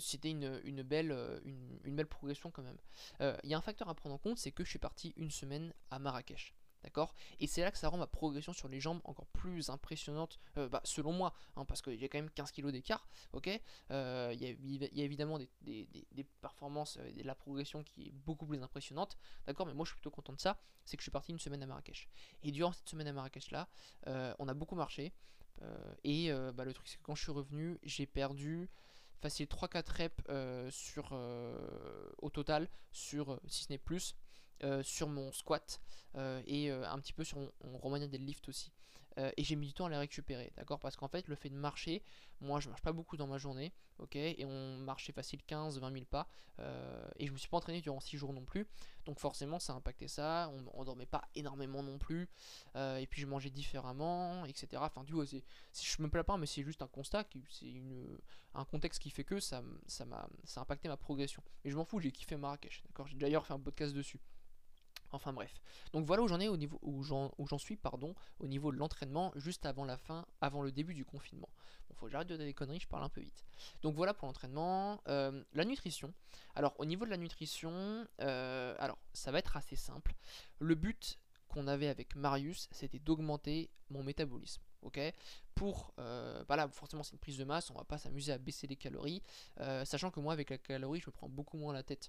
c'était 0.00 0.30
une, 0.30 0.82
belle, 0.82 1.12
une, 1.44 1.78
une, 1.84 1.94
belle 1.94 2.08
progression 2.08 2.50
quand 2.50 2.64
même. 2.64 2.78
Il 3.20 3.48
y 3.48 3.54
a 3.54 3.56
un 3.56 3.60
facteur 3.60 3.88
à 3.88 3.94
prendre 3.94 4.16
en 4.16 4.18
compte, 4.18 4.36
c'est 4.36 4.50
que 4.50 4.64
je 4.64 4.70
suis 4.70 4.80
parti 4.80 5.14
une 5.16 5.30
semaine 5.30 5.72
à 5.92 6.00
Marrakech. 6.00 6.52
D'accord? 6.84 7.14
Et 7.38 7.46
c'est 7.46 7.62
là 7.62 7.70
que 7.70 7.78
ça 7.78 7.88
rend 7.88 7.96
ma 7.96 8.06
progression 8.06 8.52
sur 8.52 8.68
les 8.68 8.80
jambes 8.80 9.00
encore 9.04 9.26
plus 9.26 9.70
impressionnante, 9.70 10.40
euh, 10.56 10.68
bah, 10.68 10.80
selon 10.84 11.12
moi, 11.12 11.32
hein, 11.56 11.64
parce 11.64 11.80
qu'il 11.80 11.94
y 11.94 12.04
a 12.04 12.08
quand 12.08 12.18
même 12.18 12.30
15 12.30 12.50
kg 12.50 12.70
d'écart, 12.70 13.06
ok? 13.32 13.48
Euh, 13.90 14.34
Il 14.34 14.42
y, 14.42 15.00
a 15.00 15.04
évidemment 15.04 15.38
des, 15.60 16.26
performances 16.40 16.98
et 17.16 17.22
de 17.22 17.26
la 17.26 17.34
progression 17.34 17.84
qui 17.84 18.08
est 18.08 18.10
beaucoup 18.10 18.46
plus 18.46 18.60
impressionnante, 18.62 19.16
d'accord? 19.46 19.66
Mais 19.66 19.74
moi 19.74 19.84
je 19.84 19.90
suis 19.90 19.96
plutôt 19.96 20.10
content 20.10 20.32
de 20.32 20.40
ça, 20.40 20.58
c'est 20.84 20.96
que 20.96 21.02
je 21.02 21.04
suis 21.04 21.12
parti 21.12 21.30
une 21.30 21.38
semaine 21.38 21.62
à 21.62 21.66
Marrakech. 21.66 22.08
Et 22.42 22.50
durant 22.50 22.72
cette 22.72 22.88
semaine 22.88 23.06
à 23.06 23.12
Marrakech 23.12 23.50
là, 23.52 23.68
euh, 24.08 24.34
on 24.38 24.48
a 24.48 24.54
beaucoup 24.54 24.74
marché, 24.74 25.12
et 26.02 26.32
bah, 26.54 26.64
le 26.64 26.72
truc 26.72 26.88
c'est 26.88 26.96
que 26.96 27.02
quand 27.04 27.14
je 27.14 27.22
suis 27.22 27.30
revenu, 27.30 27.78
j'ai 27.84 28.06
perdu 28.06 28.68
facile 29.20 29.46
3-4 29.46 29.92
reps 29.92 30.74
sur, 30.74 31.12
au 32.18 32.30
total, 32.30 32.68
sur, 32.90 33.40
si 33.46 33.64
ce 33.64 33.70
n'est 33.70 33.78
plus, 33.78 34.16
euh, 34.64 34.82
sur 34.84 35.08
mon 35.08 35.32
squat 35.32 35.80
euh, 36.14 36.40
et 36.46 36.70
euh, 36.70 36.88
un 36.88 37.00
petit 37.00 37.12
peu 37.12 37.24
sur 37.24 37.38
mon, 37.38 37.50
mon 37.64 37.98
des 37.98 38.06
deadlift 38.06 38.48
aussi. 38.48 38.70
et 39.16 39.42
j'ai 39.42 39.56
mis 39.56 39.66
du 39.66 39.74
temps 39.74 39.86
à 39.86 39.90
les 39.90 39.96
récupérer, 39.96 40.52
d'accord? 40.56 40.78
Parce 40.78 40.94
qu'en 40.94 41.08
fait, 41.08 41.26
le 41.26 41.34
fait 41.34 41.50
de 41.50 41.56
marcher, 41.56 42.02
moi 42.40 42.60
je 42.60 42.68
marche 42.68 42.80
pas 42.80 42.92
beaucoup 42.92 43.16
dans 43.16 43.26
ma 43.26 43.38
journée, 43.38 43.72
ok? 43.98 44.14
Et 44.16 44.44
on 44.46 44.78
marchait 44.78 45.12
facile 45.12 45.40
15-20 45.48 45.92
000 45.92 46.04
pas, 46.06 46.28
et 47.18 47.26
je 47.26 47.32
me 47.32 47.36
suis 47.36 47.48
pas 47.48 47.58
entraîné 47.58 47.80
durant 47.80 48.00
6 48.00 48.16
jours 48.16 48.32
non 48.32 48.44
plus, 48.44 48.66
donc 49.04 49.18
forcément 49.18 49.58
ça 49.58 49.74
a 49.74 49.76
impacté 49.76 50.08
ça, 50.08 50.50
on, 50.54 50.64
on 50.72 50.84
dormait 50.84 51.06
pas 51.06 51.22
énormément 51.34 51.82
non 51.82 51.98
plus, 51.98 52.28
et 52.74 53.06
puis 53.10 53.20
je 53.20 53.26
mangeais 53.26 53.50
différemment, 53.50 54.46
etc. 54.46 54.68
Enfin, 54.76 55.04
du 55.04 55.12
coup, 55.12 55.26
si 55.26 55.42
je 55.74 56.02
me 56.02 56.08
plains 56.08 56.24
pas, 56.24 56.38
mais 56.38 56.46
c'est 56.46 56.62
juste 56.62 56.80
un 56.80 56.88
constat, 56.88 57.24
c'est 57.50 57.82
un 58.54 58.64
contexte 58.64 59.02
qui 59.02 59.10
fait 59.10 59.24
que 59.24 59.40
ça, 59.40 59.62
ça, 59.86 60.06
m'a, 60.06 60.26
ça 60.44 60.60
a 60.60 60.62
impacté 60.62 60.88
ma 60.88 60.96
progression. 60.96 61.42
Et 61.64 61.70
je 61.70 61.76
m'en 61.76 61.84
fous, 61.84 62.00
j'ai 62.00 62.12
kiffé 62.12 62.36
Marrakech, 62.36 62.82
d'accord? 62.86 63.06
J'ai 63.08 63.16
d'ailleurs 63.16 63.44
fait 63.44 63.54
un 63.54 63.60
podcast 63.60 63.94
dessus. 63.94 64.20
Enfin 65.12 65.32
bref. 65.32 65.60
Donc 65.92 66.06
voilà 66.06 66.22
où 66.22 66.28
j'en 66.28 66.40
ai 66.40 66.48
au 66.48 66.56
niveau 66.56 66.78
où 66.82 67.02
j'en 67.02 67.58
suis 67.58 67.76
pardon 67.76 68.14
au 68.40 68.46
niveau 68.46 68.72
de 68.72 68.78
l'entraînement 68.78 69.30
juste 69.36 69.66
avant 69.66 69.84
la 69.84 69.98
fin, 69.98 70.26
avant 70.40 70.62
le 70.62 70.72
début 70.72 70.94
du 70.94 71.04
confinement. 71.04 71.48
Bon, 71.88 71.94
faut 71.94 72.06
que 72.06 72.12
j'arrête 72.12 72.28
de 72.28 72.36
dire 72.36 72.46
des 72.46 72.54
conneries, 72.54 72.80
je 72.80 72.88
parle 72.88 73.04
un 73.04 73.10
peu 73.10 73.20
vite. 73.20 73.44
Donc 73.82 73.94
voilà 73.94 74.14
pour 74.14 74.26
l'entraînement. 74.26 75.00
Euh, 75.08 75.44
la 75.52 75.64
nutrition. 75.64 76.12
Alors 76.54 76.74
au 76.78 76.86
niveau 76.86 77.04
de 77.04 77.10
la 77.10 77.18
nutrition, 77.18 78.06
euh, 78.20 78.74
alors 78.78 78.98
ça 79.12 79.30
va 79.30 79.38
être 79.38 79.56
assez 79.56 79.76
simple. 79.76 80.14
Le 80.58 80.74
but 80.74 81.18
qu'on 81.48 81.68
avait 81.68 81.88
avec 81.88 82.16
Marius, 82.16 82.68
c'était 82.70 82.98
d'augmenter 82.98 83.70
mon 83.90 84.02
métabolisme. 84.02 84.62
Ok, 84.80 84.98
pour 85.54 85.92
euh, 86.00 86.42
bah 86.46 86.68
forcément 86.72 87.04
c'est 87.04 87.12
une 87.12 87.20
prise 87.20 87.38
de 87.38 87.44
masse, 87.44 87.70
on 87.70 87.74
va 87.74 87.84
pas 87.84 87.98
s'amuser 87.98 88.32
à 88.32 88.38
baisser 88.38 88.66
les 88.66 88.74
calories, 88.74 89.22
sachant 89.84 90.10
que 90.10 90.18
moi 90.18 90.32
avec 90.32 90.50
la 90.50 90.58
calorie 90.58 90.98
je 90.98 91.06
me 91.06 91.12
prends 91.12 91.28
beaucoup 91.28 91.56
moins 91.56 91.72
la 91.72 91.84
tête 91.84 92.08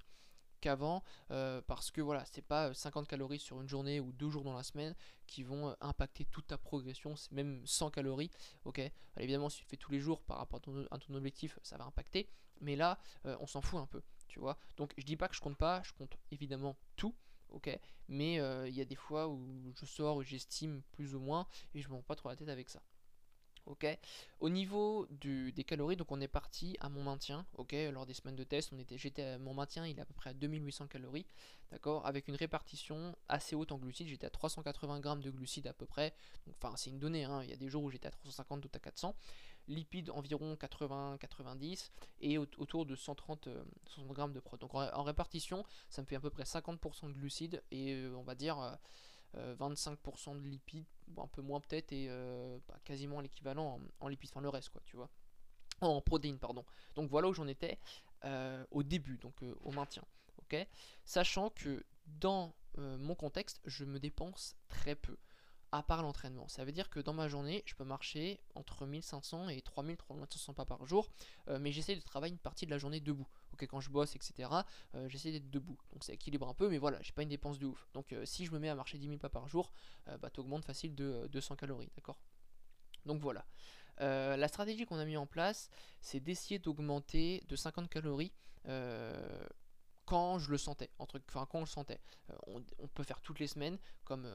qu'avant 0.64 1.04
euh, 1.32 1.62
parce 1.68 1.92
que 1.92 2.00
voilà 2.00 2.24
c'est 2.26 2.42
pas 2.42 2.74
50 2.74 3.04
euh, 3.04 3.06
calories 3.06 3.40
sur 3.40 3.62
une 3.62 3.68
journée 3.68 4.00
ou 4.00 4.14
deux 4.14 4.30
jours 4.30 4.46
dans 4.46 4.54
la 4.54 4.64
semaine 4.64 4.96
qui 5.28 5.44
vont 5.44 5.70
euh, 5.70 5.74
impacter 5.82 6.24
toute 6.26 6.48
ta 6.48 6.58
progression 6.58 7.18
c'est 7.18 7.34
même 7.34 7.62
100 7.66 7.92
calories 7.92 8.32
ok? 8.64 8.80
Évidemment 9.18 9.50
si 9.50 9.60
tu 9.60 9.66
fais 9.66 9.76
tous 9.76 9.92
les 9.92 10.00
jours 10.00 10.22
par 10.22 10.38
rapport 10.38 10.62
à 10.92 10.98
ton, 10.98 11.16
objectif 11.16 11.60
ça 11.64 11.78
va 11.78 11.84
impacter 11.84 12.30
mais 12.62 12.78
là 12.78 12.98
on 13.26 13.46
s'en 13.46 13.62
fout 13.62 13.80
un 13.80 13.86
peu 13.86 14.02
tu 14.28 14.40
vois? 14.40 14.58
Donc 14.78 14.94
je 14.98 15.04
dis 15.04 15.18
pas 15.18 15.28
que 15.28 15.36
je 15.36 15.42
compte 15.42 15.58
pas 15.58 15.82
je 15.84 15.92
compte 15.92 16.16
évidemment 16.32 16.78
tout 16.96 17.14
ok? 17.50 17.78
Mais 18.08 18.36
il 18.36 18.74
y 18.74 18.82
a 18.82 18.86
des 18.86 18.96
fois 18.96 19.28
où 19.28 19.74
je 19.76 19.86
sors 19.86 20.22
et 20.22 20.26
j'estime 20.26 20.82
plus 20.94 21.14
ou 21.14 21.20
moins 21.20 21.46
et 21.74 21.82
je 21.82 21.90
me 21.90 21.96
rends 21.96 22.04
pas 22.04 22.16
trop 22.16 22.30
la 22.30 22.38
tête 22.38 22.50
avec 22.50 22.70
ça 22.70 22.82
ok? 23.66 23.86
Au 24.40 24.50
niveau 24.50 25.08
des 25.10 25.64
calories 25.64 25.96
donc 25.96 26.12
on 26.12 26.22
est 26.22 26.28
parti 26.28 26.78
à 26.80 26.90
mon 26.90 27.04
maintien 27.04 27.46
ok? 27.58 27.76
Lors 27.92 28.06
des 28.06 28.14
semaines 28.14 28.36
de 28.36 28.44
test 28.44 28.72
on 28.74 28.80
était 28.80 28.98
j'étais 28.98 29.24
à 29.24 29.38
mon 29.40 29.54
maintien 29.54 29.86
il 29.88 29.98
est 29.98 30.02
à 30.02 30.06
peu 30.06 30.14
près 30.14 30.32
à 30.32 30.34
2800 30.34 30.88
calories 30.88 31.26
d'accord? 31.72 32.06
Avec 32.06 32.28
une 32.28 32.36
répartition 32.36 33.16
assez 33.28 33.56
haute 33.56 33.72
en 33.72 33.78
glucides 33.78 34.08
j'étais 34.08 34.28
à 34.28 34.32
380 34.32 35.00
grammes 35.00 35.22
de 35.22 35.32
glucides 35.32 35.68
à 35.68 35.74
peu 35.74 35.86
près. 35.86 36.14
Enfin 36.50 36.76
c'est 36.76 36.90
une 36.90 37.00
donnée 37.00 37.24
hein. 37.24 37.42
il 37.44 37.50
y 37.50 37.54
a 37.54 37.58
des 37.58 37.70
jours 37.70 37.84
où 37.84 37.90
j'étais 37.90 38.08
à 38.08 38.12
350 38.12 38.62
d'autres 38.62 38.78
à 38.78 38.80
400 38.80 39.16
lipides 39.68 40.10
environ 40.12 40.56
80 40.56 41.18
90 41.20 41.92
et 42.22 42.38
autour 42.38 42.86
de 42.86 42.96
130 42.96 43.50
60 43.88 44.10
euh, 44.10 44.14
grammes 44.14 44.34
de 44.34 44.40
prot 44.40 44.58
donc 44.58 44.74
en, 44.76 45.04
répartition 45.04 45.64
ça 45.90 46.02
me 46.02 46.08
fait 46.08 46.16
à 46.16 46.20
peu 46.20 46.30
près 46.30 46.44
50% 46.44 47.08
de 47.08 47.14
glucides 47.14 47.64
et 47.72 47.94
euh, 47.94 48.16
on 48.16 48.24
va 48.24 48.36
dire 48.36 48.60
euh, 48.60 48.74
25% 49.36 50.36
euh, 50.36 50.40
de 50.40 50.48
lipides, 50.48 50.86
un 51.18 51.28
peu 51.28 51.42
moins 51.42 51.60
peut-être, 51.60 51.92
et 51.92 52.08
euh, 52.10 52.58
bah, 52.68 52.78
quasiment 52.84 53.20
l'équivalent 53.20 53.80
en, 54.00 54.08
lipides, 54.08 54.30
enfin 54.32 54.42
le 54.42 54.50
reste, 54.50 54.70
quoi, 54.70 54.82
tu 54.86 54.96
vois. 54.96 55.10
en 55.82 56.02
protéines, 56.02 56.40
pardon. 56.40 56.66
Donc 56.96 57.10
voilà 57.10 57.30
où 57.30 57.34
j'en 57.34 57.48
étais 57.48 57.80
euh, 58.26 58.64
au 58.72 58.84
début, 58.84 59.18
donc 59.18 59.36
au 59.62 59.72
maintien. 59.72 60.04
ok 60.40 60.68
Sachant 61.06 61.50
que 61.50 61.84
dans 62.06 62.54
mon 62.78 63.14
contexte, 63.14 63.62
je 63.66 63.86
me 63.86 64.00
dépense 64.00 64.56
très 64.68 64.96
peu 64.96 65.16
à 65.72 65.84
part 65.84 66.02
l'entraînement. 66.02 66.48
Ça 66.48 66.66
veut 66.66 66.72
dire 66.72 66.90
que 66.90 67.00
dans 67.00 67.14
ma 67.14 67.28
journée, 67.28 67.62
je 67.68 67.76
peux 67.76 67.84
marcher 67.84 68.40
entre 68.56 68.88
1500 68.88 69.50
et 69.50 69.62
3000, 69.62 69.96
3500 69.98 70.56
pas 70.56 70.66
par 70.66 70.84
jour, 70.88 71.08
mais 71.60 71.72
j'essaie 71.72 71.96
de 71.96 72.02
travailler 72.02 72.34
une 72.34 72.40
partie 72.40 72.66
de 72.66 72.72
la 72.72 72.80
journée 72.80 73.00
debout. 73.00 73.28
Ok, 73.54 73.66
quand 73.68 73.80
je 73.80 73.90
bosse, 73.90 74.16
etc., 74.16 74.50
euh, 74.96 75.08
j'essaie 75.08 75.32
d'être 75.32 75.50
debout. 75.50 75.78
Donc 75.92 76.04
ça 76.04 76.14
équilibre 76.14 76.48
un 76.48 76.54
peu, 76.54 76.70
mais 76.70 76.78
voilà, 76.78 77.02
j'ai 77.02 77.12
pas 77.12 77.22
une 77.22 77.30
dépense 77.30 77.60
de 77.60 77.68
ouf. 77.68 77.88
Donc 77.94 78.12
euh, 78.12 78.26
si 78.26 78.46
je 78.46 78.52
me 78.52 78.60
mets 78.60 78.70
à 78.70 78.76
marcher 78.76 78.98
10 78.98 79.08
000 79.08 79.20
pas 79.20 79.30
par 79.30 79.48
jour, 79.48 79.72
bah 80.20 80.30
augmentes 80.38 80.66
facile 80.66 80.96
de 80.96 81.28
200 81.32 81.56
calories, 81.56 81.92
d'accord? 81.96 82.20
Donc 83.06 83.22
voilà. 83.22 83.46
la 84.00 84.48
stratégie 84.48 84.86
qu'on 84.86 84.98
a 84.98 85.06
mis 85.06 85.18
en 85.18 85.28
place, 85.28 85.70
c'est 86.02 86.20
d'essayer 86.20 86.60
d'augmenter 86.60 87.44
de 87.48 87.56
50 87.56 87.90
calories 87.90 88.34
quand 90.06 90.40
je 90.40 90.52
le 90.52 90.58
sentais, 90.58 90.90
entre, 91.00 91.22
enfin 91.30 91.46
quand 91.46 91.60
on 91.60 91.62
le 91.62 91.68
sentait. 91.68 92.02
On, 92.48 92.62
on, 92.80 92.88
peut 92.88 93.04
faire 93.04 93.22
toutes 93.22 93.40
les 93.40 93.48
semaines, 93.48 93.78
comme 94.04 94.28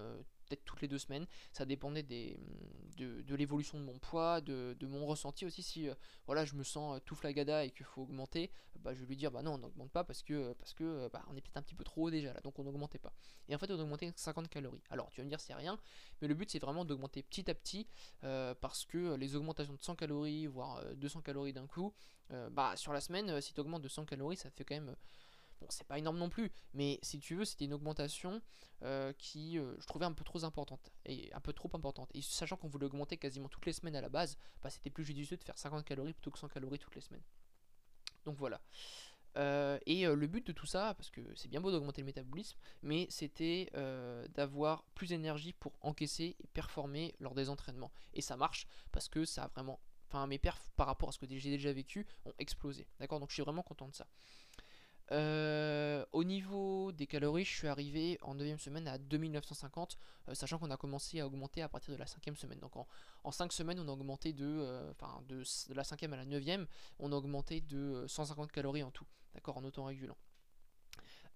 peut-être 0.48 0.64
toutes 0.64 0.80
les 0.80 0.88
deux 0.88 0.98
semaines. 0.98 1.26
Ça 1.52 1.64
dépendait 1.64 2.02
de, 2.02 3.34
l'évolution 3.34 3.78
de 3.78 3.84
mon 3.84 3.98
poids, 3.98 4.40
de, 4.40 4.86
mon 4.86 5.06
ressenti 5.06 5.46
aussi. 5.46 5.62
Si 5.62 5.88
euh, 5.88 5.94
voilà, 6.26 6.44
je 6.44 6.54
me 6.54 6.62
sens 6.62 6.96
euh, 6.96 7.00
tout 7.04 7.14
flagada 7.14 7.64
et 7.64 7.70
qu'il 7.70 7.86
faut 7.86 8.02
augmenter, 8.02 8.50
bah, 8.80 8.94
je 8.94 9.00
vais 9.00 9.06
lui 9.06 9.16
dire 9.16 9.30
bah 9.30 9.42
non, 9.42 9.54
on 9.54 9.58
n'augmente 9.58 9.90
pas 9.90 10.04
parce 10.04 10.22
que, 10.22 10.52
parce 10.54 10.74
que 10.74 11.08
bah, 11.12 11.24
on 11.28 11.36
est 11.36 11.40
peut-être 11.40 11.56
un 11.56 11.62
petit 11.62 11.74
peu 11.74 11.84
trop 11.84 12.06
haut 12.06 12.10
déjà 12.10 12.32
là, 12.32 12.40
donc 12.40 12.58
on 12.58 12.64
n'augmentait 12.64 12.98
pas. 12.98 13.12
Et 13.48 13.54
en 13.54 13.58
fait, 13.58 13.70
on 13.70 13.78
augmentait 13.78 14.12
50 14.14 14.48
calories. 14.48 14.82
Alors 14.90 15.10
tu 15.10 15.20
vas 15.20 15.24
me 15.24 15.28
dire 15.28 15.40
c'est 15.40 15.54
rien, 15.54 15.78
mais 16.20 16.28
le 16.28 16.34
but 16.34 16.50
c'est 16.50 16.58
vraiment 16.58 16.84
d'augmenter 16.84 17.22
petit 17.22 17.50
à 17.50 17.54
petit 17.54 17.86
euh, 18.24 18.54
parce 18.54 18.84
que 18.84 19.14
les 19.14 19.36
augmentations 19.36 19.74
de 19.74 19.82
100 19.82 19.96
calories, 19.96 20.46
voire 20.46 20.84
200 20.96 21.22
calories 21.22 21.52
d'un 21.52 21.66
coup, 21.66 21.92
bah 22.50 22.76
sur 22.76 22.92
la 22.92 23.00
semaine, 23.00 23.40
si 23.40 23.54
tu 23.54 23.60
augmentes 23.60 23.82
de 23.82 23.88
100 23.88 24.04
calories, 24.04 24.36
ça 24.36 24.50
fait 24.50 24.64
quand 24.64 24.74
même 24.74 24.94
Bon, 25.60 25.66
c'est 25.70 25.86
pas 25.86 25.98
énorme 25.98 26.18
non 26.18 26.28
plus, 26.28 26.52
mais 26.72 27.00
si 27.02 27.18
tu 27.18 27.34
veux, 27.34 27.44
c'était 27.44 27.64
une 27.64 27.72
augmentation 27.72 28.40
euh, 28.82 29.12
qui 29.18 29.58
euh, 29.58 29.74
je 29.80 29.86
trouvais 29.86 30.04
un 30.04 30.12
peu 30.12 30.22
trop 30.22 30.44
importante 30.44 30.92
et 31.04 31.32
un 31.32 31.40
peu 31.40 31.52
trop 31.52 31.70
importante. 31.74 32.10
Et 32.14 32.22
sachant 32.22 32.56
qu'on 32.56 32.68
voulait 32.68 32.86
augmenter 32.86 33.16
quasiment 33.16 33.48
toutes 33.48 33.66
les 33.66 33.72
semaines 33.72 33.96
à 33.96 34.00
la 34.00 34.08
base, 34.08 34.38
bah, 34.62 34.70
c'était 34.70 34.90
plus 34.90 35.04
judicieux 35.04 35.36
de 35.36 35.42
faire 35.42 35.58
50 35.58 35.84
calories 35.84 36.12
plutôt 36.12 36.30
que 36.30 36.38
100 36.38 36.48
calories 36.48 36.78
toutes 36.78 36.94
les 36.94 37.00
semaines. 37.00 37.24
Donc 38.24 38.36
voilà. 38.36 38.60
Euh, 39.36 39.78
et 39.86 40.06
le 40.06 40.26
but 40.26 40.46
de 40.46 40.52
tout 40.52 40.66
ça, 40.66 40.94
parce 40.94 41.10
que 41.10 41.20
c'est 41.34 41.48
bien 41.48 41.60
beau 41.60 41.72
d'augmenter 41.72 42.02
le 42.02 42.06
métabolisme, 42.06 42.58
mais 42.82 43.06
c'était 43.10 43.70
d'avoir 44.34 44.84
plus 44.94 45.08
d'énergie 45.08 45.54
pour 45.54 45.72
encaisser 45.80 46.36
et 46.38 46.46
performer 46.46 47.16
lors 47.18 47.34
des 47.34 47.48
entraînements. 47.50 47.90
Et 48.14 48.20
ça 48.20 48.36
marche 48.36 48.68
parce 48.92 49.08
que 49.08 49.24
ça 49.24 49.44
a 49.44 49.48
vraiment. 49.48 49.80
Enfin, 50.10 50.26
mes 50.26 50.38
perfs 50.38 50.70
par 50.76 50.86
rapport 50.86 51.10
à 51.10 51.12
ce 51.12 51.18
que 51.18 51.26
j'ai 51.28 51.50
déjà 51.50 51.70
vécu 51.72 52.06
ont 52.24 52.32
explosé. 52.38 52.86
D'accord? 52.98 53.20
Donc 53.20 53.28
je 53.28 53.34
suis 53.34 53.42
vraiment 53.42 53.62
content 53.62 53.88
de 53.88 53.94
ça. 53.94 54.06
Euh, 55.10 56.04
au 56.12 56.22
niveau 56.22 56.92
des 56.92 57.06
calories, 57.06 57.44
je 57.44 57.56
suis 57.56 57.68
arrivé 57.68 58.18
en 58.22 58.34
9 58.34 58.60
semaine 58.60 58.86
à 58.88 58.98
2950, 58.98 59.96
euh, 60.28 60.34
sachant 60.34 60.58
qu'on 60.58 60.70
a 60.70 60.76
commencé 60.76 61.20
à 61.20 61.26
augmenter 61.26 61.62
à 61.62 61.68
partir 61.68 61.94
de 61.94 61.98
la 61.98 62.06
5 62.06 62.22
semaine. 62.36 62.58
Donc 62.58 62.72
en, 62.76 63.30
5 63.30 63.52
semaines, 63.52 63.80
on 63.80 63.88
a 63.88 63.92
augmenté 63.92 64.32
de, 64.32 64.44
euh, 64.46 64.92
de, 65.28 65.42
la 65.74 65.84
5 65.84 66.02
à 66.02 66.08
la 66.08 66.24
9 66.24 66.66
on 66.98 67.12
a 67.12 67.16
augmenté 67.16 67.60
de 67.62 68.04
150 68.06 68.52
calories 68.52 68.82
en 68.82 68.90
tout, 68.90 69.06
d'accord, 69.34 69.56
en 69.56 69.64
auto-régulant. 69.64 70.16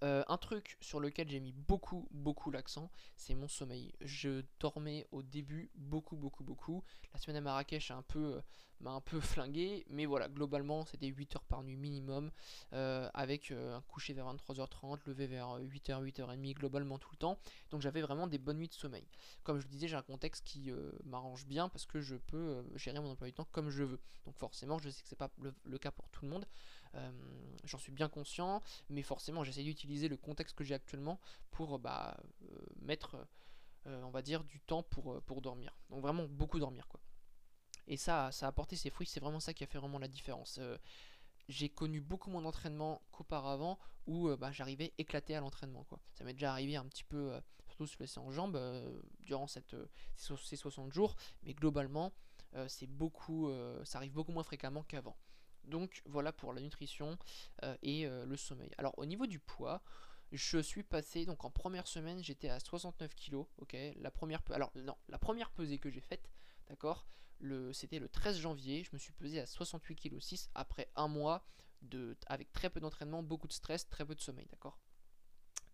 Euh, 0.02 0.24
un 0.26 0.36
truc 0.36 0.76
sur 0.80 0.98
lequel 0.98 1.28
j'ai 1.30 1.38
mis 1.38 1.52
beaucoup, 1.52 2.08
beaucoup 2.10 2.50
l'accent, 2.50 2.90
c'est 3.16 3.34
mon 3.34 3.46
sommeil. 3.46 3.92
Je 4.00 4.42
dormais 4.58 5.06
au 5.12 5.22
début 5.22 5.70
beaucoup, 5.76 6.16
beaucoup, 6.16 6.42
beaucoup. 6.42 6.82
La 7.12 7.20
semaine 7.20 7.36
à 7.36 7.40
Marrakech 7.40 7.92
un 7.92 8.02
peu, 8.02 8.34
euh, 8.34 8.40
m'a 8.80 8.90
un 8.90 9.00
peu 9.00 9.20
flingué, 9.20 9.86
mais 9.88 10.06
voilà, 10.06 10.28
globalement, 10.28 10.84
c'était 10.86 11.06
8 11.06 11.36
heures 11.36 11.44
par 11.44 11.62
nuit 11.62 11.76
minimum, 11.76 12.32
euh, 12.72 13.08
avec 13.14 13.52
un 13.52 13.80
coucher 13.82 14.12
vers 14.12 14.26
23h30, 14.26 14.98
lever 15.06 15.28
vers 15.28 15.60
8h, 15.60 16.02
8h30, 16.02 16.54
globalement 16.54 16.98
tout 16.98 17.10
le 17.12 17.18
temps. 17.18 17.38
Donc 17.70 17.80
j'avais 17.80 18.02
vraiment 18.02 18.26
des 18.26 18.38
bonnes 18.38 18.58
nuits 18.58 18.68
de 18.68 18.74
sommeil. 18.74 19.06
Comme 19.44 19.60
je 19.60 19.62
vous 19.62 19.70
disais, 19.70 19.86
j'ai 19.86 19.96
un 19.96 20.02
contexte 20.02 20.44
qui 20.44 20.72
m'arrange 21.04 21.46
bien 21.46 21.68
parce 21.68 21.86
que 21.86 22.00
je 22.00 22.16
peux 22.16 22.64
gérer 22.74 22.98
mon 22.98 23.10
emploi 23.10 23.28
du 23.28 23.34
temps 23.34 23.46
comme 23.52 23.70
je 23.70 23.84
veux. 23.84 24.00
Donc 24.24 24.36
forcément, 24.36 24.78
je 24.80 24.90
sais 24.90 25.02
que 25.02 25.08
c'est 25.08 25.16
pas 25.16 25.30
le 25.38 25.78
cas 25.78 25.92
pour 25.92 26.08
tout 26.08 26.24
le 26.24 26.30
monde. 26.30 26.44
Euh, 26.94 27.10
j'en 27.64 27.78
suis 27.78 27.92
bien 27.92 28.08
conscient, 28.08 28.62
mais 28.90 29.02
forcément 29.02 29.44
j'essaie 29.44 29.62
d'utiliser 29.62 30.08
le 30.08 30.16
contexte 30.16 30.56
que 30.56 30.64
j'ai 30.64 30.74
actuellement 30.74 31.20
pour 31.50 31.78
bah, 31.78 32.16
euh, 32.42 32.58
mettre, 32.80 33.26
euh, 33.86 34.02
on 34.02 34.10
va 34.10 34.22
dire, 34.22 34.44
du 34.44 34.60
temps 34.60 34.82
pour, 34.82 35.22
pour 35.22 35.40
dormir. 35.40 35.76
Donc 35.90 36.02
vraiment 36.02 36.24
beaucoup 36.24 36.58
dormir 36.58 36.88
quoi. 36.88 37.00
Et 37.86 37.96
ça, 37.96 38.30
ça 38.30 38.46
a 38.46 38.48
apporté 38.48 38.76
ses 38.76 38.90
fruits, 38.90 39.06
c'est 39.06 39.20
vraiment 39.20 39.40
ça 39.40 39.54
qui 39.54 39.64
a 39.64 39.66
fait 39.66 39.78
vraiment 39.78 39.98
la 39.98 40.08
différence 40.08 40.60
j'ai 41.48 41.68
connu 41.68 42.00
beaucoup 42.00 42.30
moins 42.30 42.40
d'entraînement 42.40 43.02
qu'auparavant 43.10 43.76
où 44.06 44.30
bah, 44.36 44.52
j'arrivais 44.52 44.94
éclaté 44.96 45.34
à 45.34 45.40
l'entraînement. 45.40 45.82
quoi. 45.82 45.98
Ça 46.14 46.22
m'est 46.22 46.32
déjà 46.32 46.52
arrivé 46.52 46.76
un 46.76 46.84
petit 46.84 47.02
peu, 47.02 47.32
surtout 47.66 47.88
se 47.88 47.98
laisser 47.98 48.20
en 48.20 48.30
jambes 48.30 48.56
durant 49.18 49.48
ces 49.48 50.56
60 50.56 50.92
jours, 50.92 51.16
mais 51.42 51.52
globalement, 51.52 52.12
c'est 52.68 52.86
beaucoup, 52.86 53.50
ça 53.82 53.98
arrive 53.98 54.12
beaucoup 54.12 54.30
moins 54.30 54.44
fréquemment 54.44 54.84
qu'avant. 54.84 55.16
Donc 55.64 56.02
voilà 56.06 56.32
pour 56.32 56.52
la 56.52 56.60
nutrition 56.60 57.18
euh, 57.62 57.76
et 57.82 58.06
euh, 58.06 58.26
le 58.26 58.36
sommeil. 58.36 58.70
Alors 58.78 58.98
au 58.98 59.04
niveau 59.04 59.26
du 59.26 59.38
poids, 59.38 59.82
je 60.32 60.58
suis 60.58 60.82
passé 60.82 61.24
donc 61.26 61.44
en 61.44 61.50
première 61.50 61.86
semaine 61.86 62.22
j'étais 62.22 62.48
à 62.48 62.60
69 62.60 63.14
kg. 63.14 63.44
Ok, 63.58 63.76
la 63.96 64.10
première 64.10 64.42
alors 64.50 64.72
non 64.74 64.96
la 65.08 65.18
première 65.18 65.50
pesée 65.50 65.78
que 65.78 65.90
j'ai 65.90 66.00
faite, 66.00 66.30
d'accord, 66.68 67.06
c'était 67.72 67.98
le 67.98 68.08
13 68.08 68.38
janvier. 68.38 68.84
Je 68.84 68.90
me 68.92 68.98
suis 68.98 69.12
pesé 69.12 69.40
à 69.40 69.46
68 69.46 69.96
kg 69.96 70.20
6 70.20 70.50
après 70.54 70.90
un 70.96 71.08
mois 71.08 71.44
avec 72.26 72.52
très 72.52 72.70
peu 72.70 72.80
d'entraînement, 72.80 73.22
beaucoup 73.22 73.48
de 73.48 73.52
stress, 73.52 73.88
très 73.88 74.04
peu 74.04 74.14
de 74.14 74.20
sommeil, 74.20 74.46
d'accord? 74.50 74.78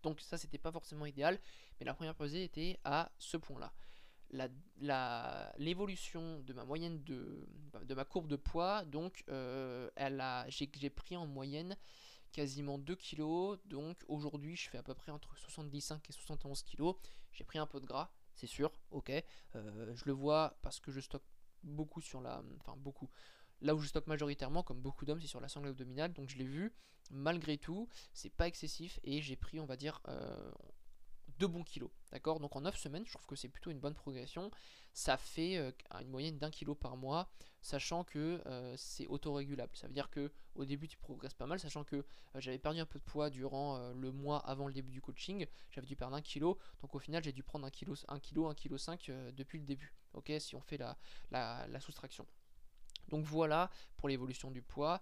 Donc 0.01 0.21
ça 0.21 0.37
c'était 0.37 0.57
pas 0.57 0.71
forcément 0.71 1.05
idéal, 1.05 1.39
mais 1.79 1.85
la 1.85 1.93
première 1.93 2.15
pesée 2.15 2.43
était 2.43 2.79
à 2.83 3.11
ce 3.19 3.37
point-là 3.37 3.73
l'évolution 4.31 6.39
de 6.41 6.53
ma 6.53 6.65
moyenne 6.65 7.03
de, 7.03 7.47
de 7.83 7.93
ma 7.93 8.05
courbe 8.05 8.27
de 8.27 8.35
poids, 8.35 8.85
donc 8.85 9.23
euh, 9.29 9.89
j'ai, 10.47 10.89
pris 10.89 11.17
en 11.17 11.25
moyenne 11.25 11.75
quasiment 12.31 12.77
2 12.77 12.95
kg, 12.95 13.59
donc 13.65 13.97
aujourd'hui 14.07 14.55
je 14.55 14.69
fais 14.69 14.77
à 14.77 14.83
peu 14.83 14.93
près 14.93 15.11
entre 15.11 15.35
75 15.37 15.99
et 16.07 16.11
71 16.11 16.63
kg, 16.63 16.93
j'ai 17.31 17.43
pris 17.43 17.57
un 17.57 17.65
peu 17.65 17.79
de 17.79 17.85
gras, 17.85 18.11
c'est 18.35 18.47
sûr, 18.47 18.71
ok, 18.91 19.11
euh, 19.55 19.95
je 19.95 20.05
le 20.05 20.13
vois 20.13 20.57
parce 20.61 20.79
que 20.79 20.91
je 20.91 20.99
stocke 20.99 21.23
beaucoup 21.63 22.01
sur 22.01 22.21
la, 22.21 22.43
enfin 22.59 22.75
beaucoup, 22.77 23.09
là 23.61 23.75
où 23.75 23.79
je 23.79 23.87
stocke 23.87 24.07
majoritairement, 24.07 24.63
comme 24.63 24.79
beaucoup 24.79 25.05
d'hommes, 25.05 25.19
c'est 25.19 25.27
sur 25.27 25.41
la 25.41 25.49
sangle 25.49 25.69
abdominale, 25.69 26.13
donc 26.13 26.29
je 26.29 26.37
l'ai 26.37 26.45
vu, 26.45 26.71
malgré 27.09 27.57
tout, 27.57 27.89
c'est 28.13 28.29
pas 28.29 28.47
excessif 28.47 28.99
et 29.03 29.21
j'ai 29.21 29.35
pris, 29.35 29.59
on 29.59 29.65
va 29.65 29.75
dire, 29.75 30.01
euh, 30.07 30.51
de 31.39 31.45
bons 31.45 31.63
kilos. 31.63 31.89
D'accord? 32.11 32.39
Donc 32.39 32.55
en 32.55 32.61
9 32.61 32.77
semaines, 32.77 33.05
je 33.05 33.13
trouve 33.13 33.25
que 33.25 33.35
c'est 33.35 33.47
plutôt 33.49 33.71
une 33.71 33.79
bonne 33.79 33.95
progression. 33.95 34.51
Ça 34.93 35.17
fait 35.17 35.57
euh, 35.57 35.71
une 36.01 36.09
moyenne 36.09 36.37
d'un 36.37 36.51
kilo 36.51 36.75
par 36.75 36.97
mois, 36.97 37.29
sachant 37.61 38.03
que 38.03 38.41
euh, 38.45 38.75
c'est 38.77 39.07
autorégulable. 39.07 39.75
Ça 39.75 39.87
veut 39.87 39.93
dire 39.93 40.09
que 40.09 40.31
au 40.55 40.65
début 40.65 40.87
tu 40.87 40.97
progresses 40.97 41.33
pas 41.33 41.45
mal, 41.45 41.59
sachant 41.59 41.83
que 41.83 41.95
euh, 41.95 42.03
j'avais 42.35 42.59
perdu 42.59 42.79
un 42.79 42.85
peu 42.85 42.99
de 42.99 43.03
poids 43.03 43.29
durant 43.29 43.93
le 43.93 44.11
mois 44.11 44.39
avant 44.39 44.67
le 44.67 44.73
début 44.73 44.91
du 44.91 45.01
coaching. 45.01 45.45
J'avais 45.71 45.87
dû 45.87 45.95
perdre 45.95 46.15
un 46.15 46.21
kilo, 46.21 46.59
donc 46.81 46.93
au 46.95 46.99
final 46.99 47.23
j'ai 47.23 47.31
dû 47.31 47.43
prendre 47.43 47.65
un 47.65 47.71
kilo, 47.71 47.95
un 48.07 48.19
kilo, 48.19 48.47
un 48.47 48.55
kilo 48.55 48.77
5 48.77 49.11
depuis 49.33 49.59
le 49.59 49.65
début. 49.65 49.93
Ok, 50.13 50.31
si 50.39 50.55
on 50.55 50.61
fait 50.61 50.77
la, 50.77 50.97
la 51.31 51.79
soustraction. 51.79 52.25
Donc 53.09 53.25
voilà 53.25 53.71
pour 53.97 54.09
l'évolution 54.09 54.51
du 54.51 54.61
poids. 54.61 55.01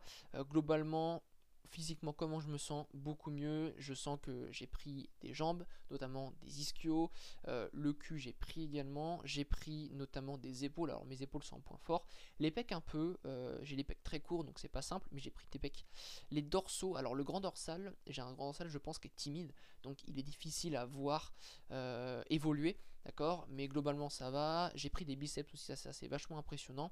globalement, 0.49 1.23
physiquement 1.69 2.13
comment 2.13 2.39
je 2.39 2.47
me 2.47 2.57
sens 2.57 2.85
beaucoup 2.93 3.31
mieux. 3.31 3.73
Je 3.77 3.93
sens 3.93 4.19
que 4.21 4.47
j'ai 4.51 4.67
pris 4.67 5.09
des 5.21 5.33
jambes 5.33 5.65
notamment 5.91 6.33
des 6.41 6.61
ischios. 6.61 7.11
Euh, 7.47 7.69
le 7.73 7.93
cul 7.93 8.19
j'ai 8.19 8.33
pris 8.33 8.63
également. 8.63 9.21
J'ai 9.23 9.45
pris 9.45 9.89
notamment 9.93 10.37
des 10.37 10.65
épaules. 10.65 10.89
Alors 10.89 11.05
mes 11.05 11.21
épaules 11.21 11.43
sont 11.43 11.57
un 11.57 11.61
point 11.61 11.77
fort. 11.77 12.05
Les 12.39 12.51
pecs 12.51 12.71
un 12.71 12.81
peu 12.81 13.17
euh, 13.25 13.57
j'ai 13.63 13.75
les 13.75 13.83
pecs 13.83 14.03
très 14.03 14.19
courts 14.19 14.43
donc 14.43 14.59
c'est 14.59 14.67
pas 14.67 14.81
simple 14.81 15.07
mais 15.11 15.19
j'ai 15.19 15.31
pris 15.31 15.47
des 15.51 15.59
pecs. 15.59 15.85
Les 16.31 16.41
dorsaux 16.41 16.95
alors 16.95 17.15
le 17.15 17.23
grand 17.23 17.41
dorsal 17.41 17.93
j'ai 18.07 18.21
un 18.21 18.33
grand 18.33 18.45
dorsal 18.45 18.69
je 18.69 18.77
pense 18.77 18.99
qui 18.99 19.07
est 19.07 19.15
timide. 19.15 19.53
Donc 19.83 20.03
il 20.07 20.17
est 20.19 20.23
difficile 20.23 20.75
à 20.75 20.85
voir 20.85 21.33
euh, 21.71 22.23
évoluer. 22.29 22.77
D'accord? 23.05 23.47
Mais 23.49 23.69
globalement 23.69 24.09
ça 24.09 24.31
va. 24.31 24.71
J'ai 24.75 24.89
pris 24.89 25.05
des 25.05 25.15
biceps 25.15 25.53
aussi 25.53 25.75
ça 25.75 25.93
c'est 25.93 26.07
vachement 26.07 26.37
impressionnant 26.37 26.91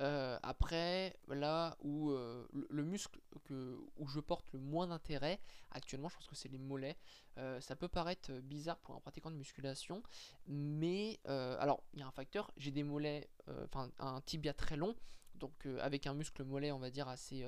euh, 0.00 0.38
après, 0.42 1.16
là 1.28 1.76
où 1.82 2.10
euh, 2.10 2.46
le, 2.52 2.82
muscle 2.82 3.20
que, 3.44 3.78
où 3.96 4.06
je 4.06 4.20
porte 4.20 4.50
le 4.52 4.58
moins 4.58 4.86
d'intérêt 4.86 5.40
actuellement, 5.70 6.08
je 6.08 6.16
pense 6.16 6.26
que 6.26 6.36
c'est 6.36 6.48
les 6.48 6.58
mollets. 6.58 6.96
Euh, 7.38 7.60
ça 7.60 7.76
peut 7.76 7.88
paraître 7.88 8.32
bizarre 8.40 8.78
pour 8.78 8.94
un 8.94 9.00
pratiquant 9.00 9.30
de 9.30 9.36
musculation, 9.36 10.02
mais 10.46 11.20
alors 11.24 11.82
il 11.92 12.00
y 12.00 12.02
a 12.02 12.06
un 12.06 12.12
facteur. 12.12 12.50
J'ai 12.56 12.70
des 12.70 12.82
mollets, 12.82 13.28
enfin 13.64 13.90
un 13.98 14.20
tibia 14.22 14.54
très 14.54 14.76
long, 14.76 14.94
donc 15.34 15.66
avec 15.80 16.06
un 16.06 16.14
muscle 16.14 16.44
mollet, 16.44 16.72
on 16.72 16.78
va 16.78 16.90
dire 16.90 17.08
assez 17.08 17.46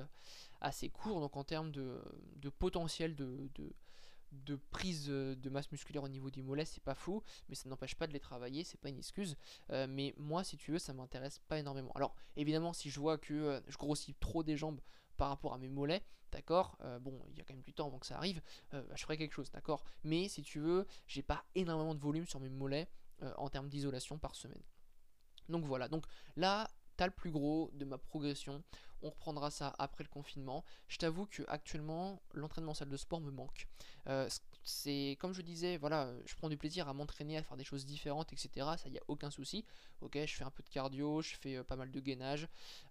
assez 0.61 0.89
court. 0.89 1.19
Donc 1.21 1.35
en 1.35 1.43
termes 1.43 1.71
de, 1.71 2.01
de 2.35 2.49
potentiel 2.49 3.15
de, 3.15 3.49
de 3.55 3.73
de 4.45 4.55
prise 4.55 5.07
euh, 5.09 5.35
de 5.35 5.49
masse 5.49 5.71
musculaire 5.71 6.03
au 6.03 6.09
niveau 6.09 6.29
du 6.29 6.41
mollet, 6.41 6.65
c'est 6.65 6.83
pas 6.83 6.95
fou, 6.95 7.23
mais 7.49 7.55
ça 7.55 7.69
n'empêche 7.69 7.95
pas 7.95 8.07
de 8.07 8.13
les 8.13 8.19
travailler, 8.19 8.63
c'est 8.63 8.79
pas 8.79 8.89
une 8.89 8.97
excuse. 8.97 9.35
Euh, 9.71 9.87
mais 9.89 10.13
moi, 10.17 10.43
si 10.43 10.57
tu 10.57 10.71
veux, 10.71 10.79
ça 10.79 10.93
m'intéresse 10.93 11.39
pas 11.47 11.59
énormément. 11.59 11.91
Alors, 11.95 12.15
évidemment, 12.35 12.73
si 12.73 12.89
je 12.89 12.99
vois 12.99 13.17
que 13.17 13.33
euh, 13.33 13.61
je 13.67 13.77
grossis 13.77 14.15
trop 14.15 14.43
des 14.43 14.57
jambes 14.57 14.81
par 15.17 15.29
rapport 15.29 15.53
à 15.53 15.57
mes 15.57 15.69
mollets, 15.69 16.03
d'accord, 16.31 16.79
bon, 17.01 17.23
il 17.29 17.37
y 17.37 17.41
a 17.41 17.43
quand 17.43 17.53
même 17.53 17.61
du 17.61 17.71
temps 17.71 17.85
avant 17.85 17.99
que 17.99 18.07
ça 18.07 18.17
arrive, 18.17 18.41
bah, 18.71 18.83
je 18.95 19.03
ferai 19.03 19.15
quelque 19.15 19.33
chose, 19.33 19.51
d'accord. 19.51 19.83
Mais 20.03 20.27
si 20.27 20.41
tu 20.41 20.59
veux, 20.59 20.87
j'ai 21.05 21.21
pas 21.21 21.45
énormément 21.53 21.93
de 21.93 21.99
volume 21.99 22.25
sur 22.25 22.39
mes 22.39 22.49
mollets 22.49 22.89
en 23.37 23.47
termes 23.47 23.69
d'isolation 23.69 24.17
par 24.17 24.33
semaine. 24.33 24.63
Donc 25.49 25.65
voilà, 25.65 25.87
donc 25.87 26.07
là, 26.35 26.67
t'as 26.97 27.05
le 27.05 27.11
plus 27.11 27.31
gros 27.31 27.71
de 27.73 27.85
ma 27.85 27.97
progression. 27.97 28.63
On 29.01 29.09
reprendra 29.09 29.51
ça 29.51 29.73
après 29.79 30.03
le 30.03 30.09
confinement. 30.09 30.63
Je 30.87 30.97
t'avoue 30.97 31.25
que 31.25 31.43
actuellement, 31.47 32.21
l'entraînement 32.33 32.73
salle 32.73 32.89
de 32.89 32.97
sport 32.97 33.19
me 33.19 33.31
manque. 33.31 33.67
Euh, 34.07 34.29
c'est 34.63 35.17
comme 35.19 35.33
je 35.33 35.41
disais, 35.41 35.75
voilà, 35.77 36.09
je 36.25 36.35
prends 36.35 36.47
du 36.47 36.57
plaisir 36.57 36.87
à 36.87 36.93
m'entraîner, 36.93 37.37
à 37.37 37.43
faire 37.43 37.57
des 37.57 37.65
choses 37.65 37.85
différentes, 37.85 38.31
etc. 38.31 38.65
Ça, 38.77 38.87
y 38.87 38.97
a 38.97 39.03
aucun 39.09 39.29
souci. 39.29 39.65
Ok, 40.01 40.17
je 40.25 40.33
fais 40.33 40.45
un 40.45 40.51
peu 40.51 40.63
de 40.63 40.69
cardio, 40.69 41.21
je 41.21 41.35
fais 41.35 41.57
euh, 41.57 41.63
pas 41.63 41.75
mal 41.75 41.91
de 41.91 41.99
gainage, 41.99 42.47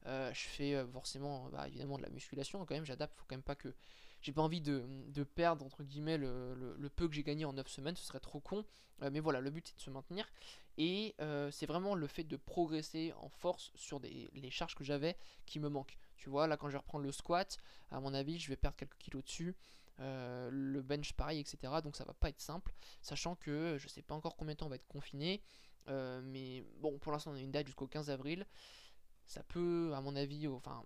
euh, 0.07 0.33
je 0.35 0.49
fais 0.49 0.87
forcément, 0.93 1.49
bah, 1.51 1.67
évidemment, 1.67 1.97
de 1.97 2.03
la 2.03 2.11
musculation. 2.11 2.59
Quand 2.67 2.75
même, 2.75 2.85
j'adapte. 2.85 3.15
Faut 3.17 3.25
quand 3.27 3.37
même 3.37 3.43
pas 3.43 3.57
que 3.57 3.75
j'ai 4.23 4.33
pas 4.33 4.43
envie 4.43 4.61
de, 4.61 4.83
perdre 5.35 5.65
entre 5.65 5.83
guillemets 5.83 6.17
le, 6.17 6.91
peu 6.97 7.09
que 7.09 7.15
j'ai 7.15 7.23
gagné 7.23 7.45
en 7.45 7.53
9 7.53 7.69
semaines, 7.69 7.97
ce 7.97 8.05
serait 8.05 8.21
trop 8.21 8.41
con. 8.41 8.65
mais 9.01 9.21
voilà, 9.21 9.41
le 9.41 9.51
but 9.51 9.67
c'est 9.69 9.77
de 9.77 9.81
se 9.81 9.91
maintenir. 9.91 10.27
Et 10.79 11.15
c'est 11.51 11.67
vraiment 11.67 11.95
le 11.95 12.07
fait 12.07 12.25
de 12.25 12.37
progresser 12.37 13.13
en 13.21 13.29
force 13.29 13.73
sur 13.75 14.01
les 14.01 14.51
charges 14.51 14.75
que 14.75 14.85
j'avais 14.85 15.17
qui 15.45 15.61
me 15.61 15.69
manquent. 15.69 15.99
Tu 16.17 16.31
vois, 16.31 16.47
là 16.47 16.57
quand 16.57 16.69
je 16.69 16.73
vais 16.73 16.79
reprendre 16.79 17.05
le 17.05 17.13
squat, 17.13 17.59
à 17.91 18.01
mon 18.01 18.15
avis, 18.15 18.39
je 18.39 18.49
vais 18.49 18.57
perdre 18.57 18.77
quelques 18.77 18.99
kilos 18.99 19.25
dessus. 19.25 19.57
Euh, 20.01 20.49
le 20.51 20.83
bench 20.83 21.13
pareil, 21.13 21.39
etc. 21.39 21.75
Donc 21.83 21.97
ça 21.97 22.05
va 22.05 22.15
pas 22.15 22.29
être 22.29 22.41
simple, 22.41 22.73
sachant 23.03 23.37
que 23.37 23.77
je 23.79 23.89
sais 23.89 24.03
pas 24.03 24.15
encore 24.15 24.37
combien 24.37 24.55
de 24.55 24.59
temps 24.59 24.67
on 24.67 24.71
va 24.71 24.77
être 24.77 24.89
confiné. 24.89 25.43
Euh, 25.89 26.21
mais 26.25 26.65
bon, 26.81 26.99
pour 26.99 27.13
l'instant 27.13 27.33
on 27.33 27.35
a 27.35 27.41
une 27.41 27.51
date 27.51 27.67
jusqu'au 27.67 27.87
15 27.87 28.11
avril. 28.11 28.47
Ça 29.27 29.43
peut, 29.45 29.93
à 29.95 30.01
mon 30.01 30.17
avis, 30.17 30.49
enfin, 30.49 30.85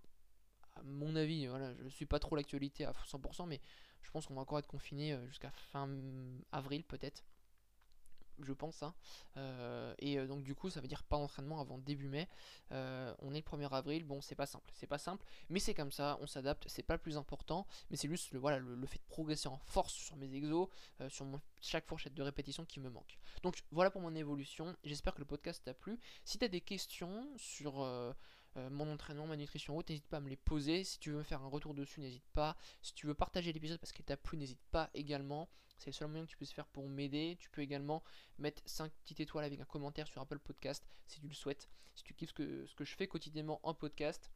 à 0.77 0.83
mon 0.85 1.17
avis, 1.17 1.47
voilà, 1.47 1.75
je 1.83 1.89
suis 1.89 2.07
pas 2.07 2.19
trop 2.19 2.37
l'actualité 2.37 2.85
à 2.85 2.93
100%, 2.93 3.47
mais 3.47 3.61
je 4.07 4.11
pense 4.11 4.27
qu'on 4.27 4.35
va 4.35 4.43
encore 4.43 4.59
être 4.59 4.69
confiné 4.69 5.13
euh, 5.13 5.27
jusqu'à 5.27 5.51
fin 5.51 5.89
avril 6.53 6.85
peut-être 6.85 7.25
je 8.41 8.53
pense. 8.53 8.83
Hein. 8.83 8.95
Euh, 9.39 9.95
et 9.99 10.19
euh, 10.19 10.27
donc 10.27 10.43
du 10.43 10.55
coup, 10.55 10.69
ça 10.69 10.83
veut 10.83 10.89
dire 10.89 11.03
pas 11.05 11.17
d'entraînement 11.17 11.59
avant 11.59 11.79
début 11.79 12.11
mai. 12.11 12.29
On 12.71 13.33
est 13.33 13.39
le 13.39 13.41
1er 13.41 13.73
avril. 13.73 14.05
Bon, 14.05 14.21
c'est 14.21 14.35
pas 14.35 14.45
simple, 14.45 14.71
c'est 14.75 14.87
pas 14.87 14.99
simple, 14.99 15.25
mais 15.49 15.59
c'est 15.59 15.73
comme 15.73 15.91
ça. 15.91 16.19
On 16.21 16.27
s'adapte. 16.27 16.67
C'est 16.69 16.83
pas 16.83 16.93
le 16.93 17.01
plus 17.01 17.17
important, 17.17 17.67
mais 17.89 17.97
c'est 17.97 18.09
juste 18.09 18.33
le 18.33 18.39
voilà 18.39 18.59
le, 18.59 18.87
fait 18.87 18.99
de 18.99 19.09
progresser 19.09 19.49
en 19.49 19.57
force 19.57 19.95
sur 19.95 20.17
mes 20.17 20.35
exos, 20.35 20.69
sur 21.09 21.27
chaque 21.63 21.87
fourchette 21.87 22.13
de 22.13 22.23
répétition 22.23 22.67
qui 22.67 22.79
me 22.79 22.91
manque. 22.91 23.17
Donc 23.43 23.63
voilà 23.71 23.91
pour 23.91 24.03
mon 24.03 24.15
évolution. 24.15 24.77
J'espère 24.85 25.15
que 25.15 25.21
le 25.21 25.25
podcast 25.25 25.63
t'a 25.65 25.73
plu. 25.73 25.99
Si 26.27 26.39
tu 26.39 26.45
as 26.45 26.49
des 26.49 26.61
questions 26.61 27.27
sur 27.39 27.81
mon 28.71 28.91
entraînement, 28.93 29.27
ma 29.27 29.37
nutrition 29.37 29.77
haute, 29.77 29.89
n'hésite 29.89 30.07
pas 30.07 30.19
à 30.19 30.21
me 30.21 30.29
les 30.29 30.37
poser. 30.37 30.85
Si 30.85 30.99
tu 30.99 31.11
veux 31.11 31.19
me 31.19 31.23
faire 31.23 31.43
un 31.43 31.49
retour 31.49 31.75
dessus, 31.75 32.01
n'hésite 32.01 32.27
pas. 32.33 32.57
Si 32.83 32.95
tu 32.95 33.07
veux 33.07 33.15
partager 33.15 33.53
l'épisode 33.53 33.79
parce 33.79 33.93
qu'il 33.93 34.05
t'a 34.05 34.17
plu, 34.17 34.37
n'hésite 34.39 34.63
pas 34.71 34.91
également. 34.95 35.49
C'est 35.79 35.91
le 35.91 35.93
seul 35.93 36.09
moyen 36.09 36.25
que 36.25 36.31
tu 36.31 36.37
puisses 36.37 36.53
faire 36.53 36.67
pour 36.67 36.89
m'aider. 36.89 37.37
Tu 37.39 37.51
peux 37.51 37.61
également 37.61 38.03
mettre 38.39 38.63
5 38.67 38.91
petites 39.03 39.21
étoiles 39.21 39.45
avec 39.45 39.61
un 39.61 39.65
commentaire 39.65 40.09
sur 40.09 40.21
Apple 40.23 40.39
Podcast 40.39 40.87
si 41.07 41.21
tu 41.21 41.29
le 41.29 41.35
souhaites. 41.35 41.69
Si 41.95 42.03
tu 42.03 42.15
kiffes 42.15 42.31
ce 42.31 42.35
que, 42.35 42.67
ce 42.67 42.75
que 42.75 42.85
je 42.85 42.95
fais 42.95 43.07
quotidiennement 43.07 43.61
en 43.63 43.75
podcast. 43.75 44.31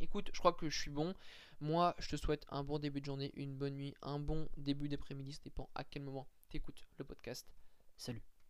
Écoute, 0.00 0.30
je 0.32 0.38
crois 0.38 0.52
que 0.52 0.70
je 0.70 0.78
suis 0.78 0.90
bon. 0.90 1.14
Moi, 1.60 1.94
je 1.98 2.08
te 2.08 2.16
souhaite 2.16 2.46
un 2.50 2.64
bon 2.64 2.78
début 2.78 3.00
de 3.00 3.06
journée, 3.06 3.32
une 3.34 3.54
bonne 3.54 3.74
nuit, 3.74 3.94
un 4.02 4.18
bon 4.18 4.48
début 4.56 4.88
d'après-midi. 4.88 5.32
Ça 5.32 5.40
dépend 5.44 5.68
à 5.74 5.84
quel 5.84 6.02
moment 6.02 6.26
tu 6.48 6.56
écoutes 6.56 6.86
le 6.98 7.04
podcast. 7.04 7.46
Salut 7.96 8.30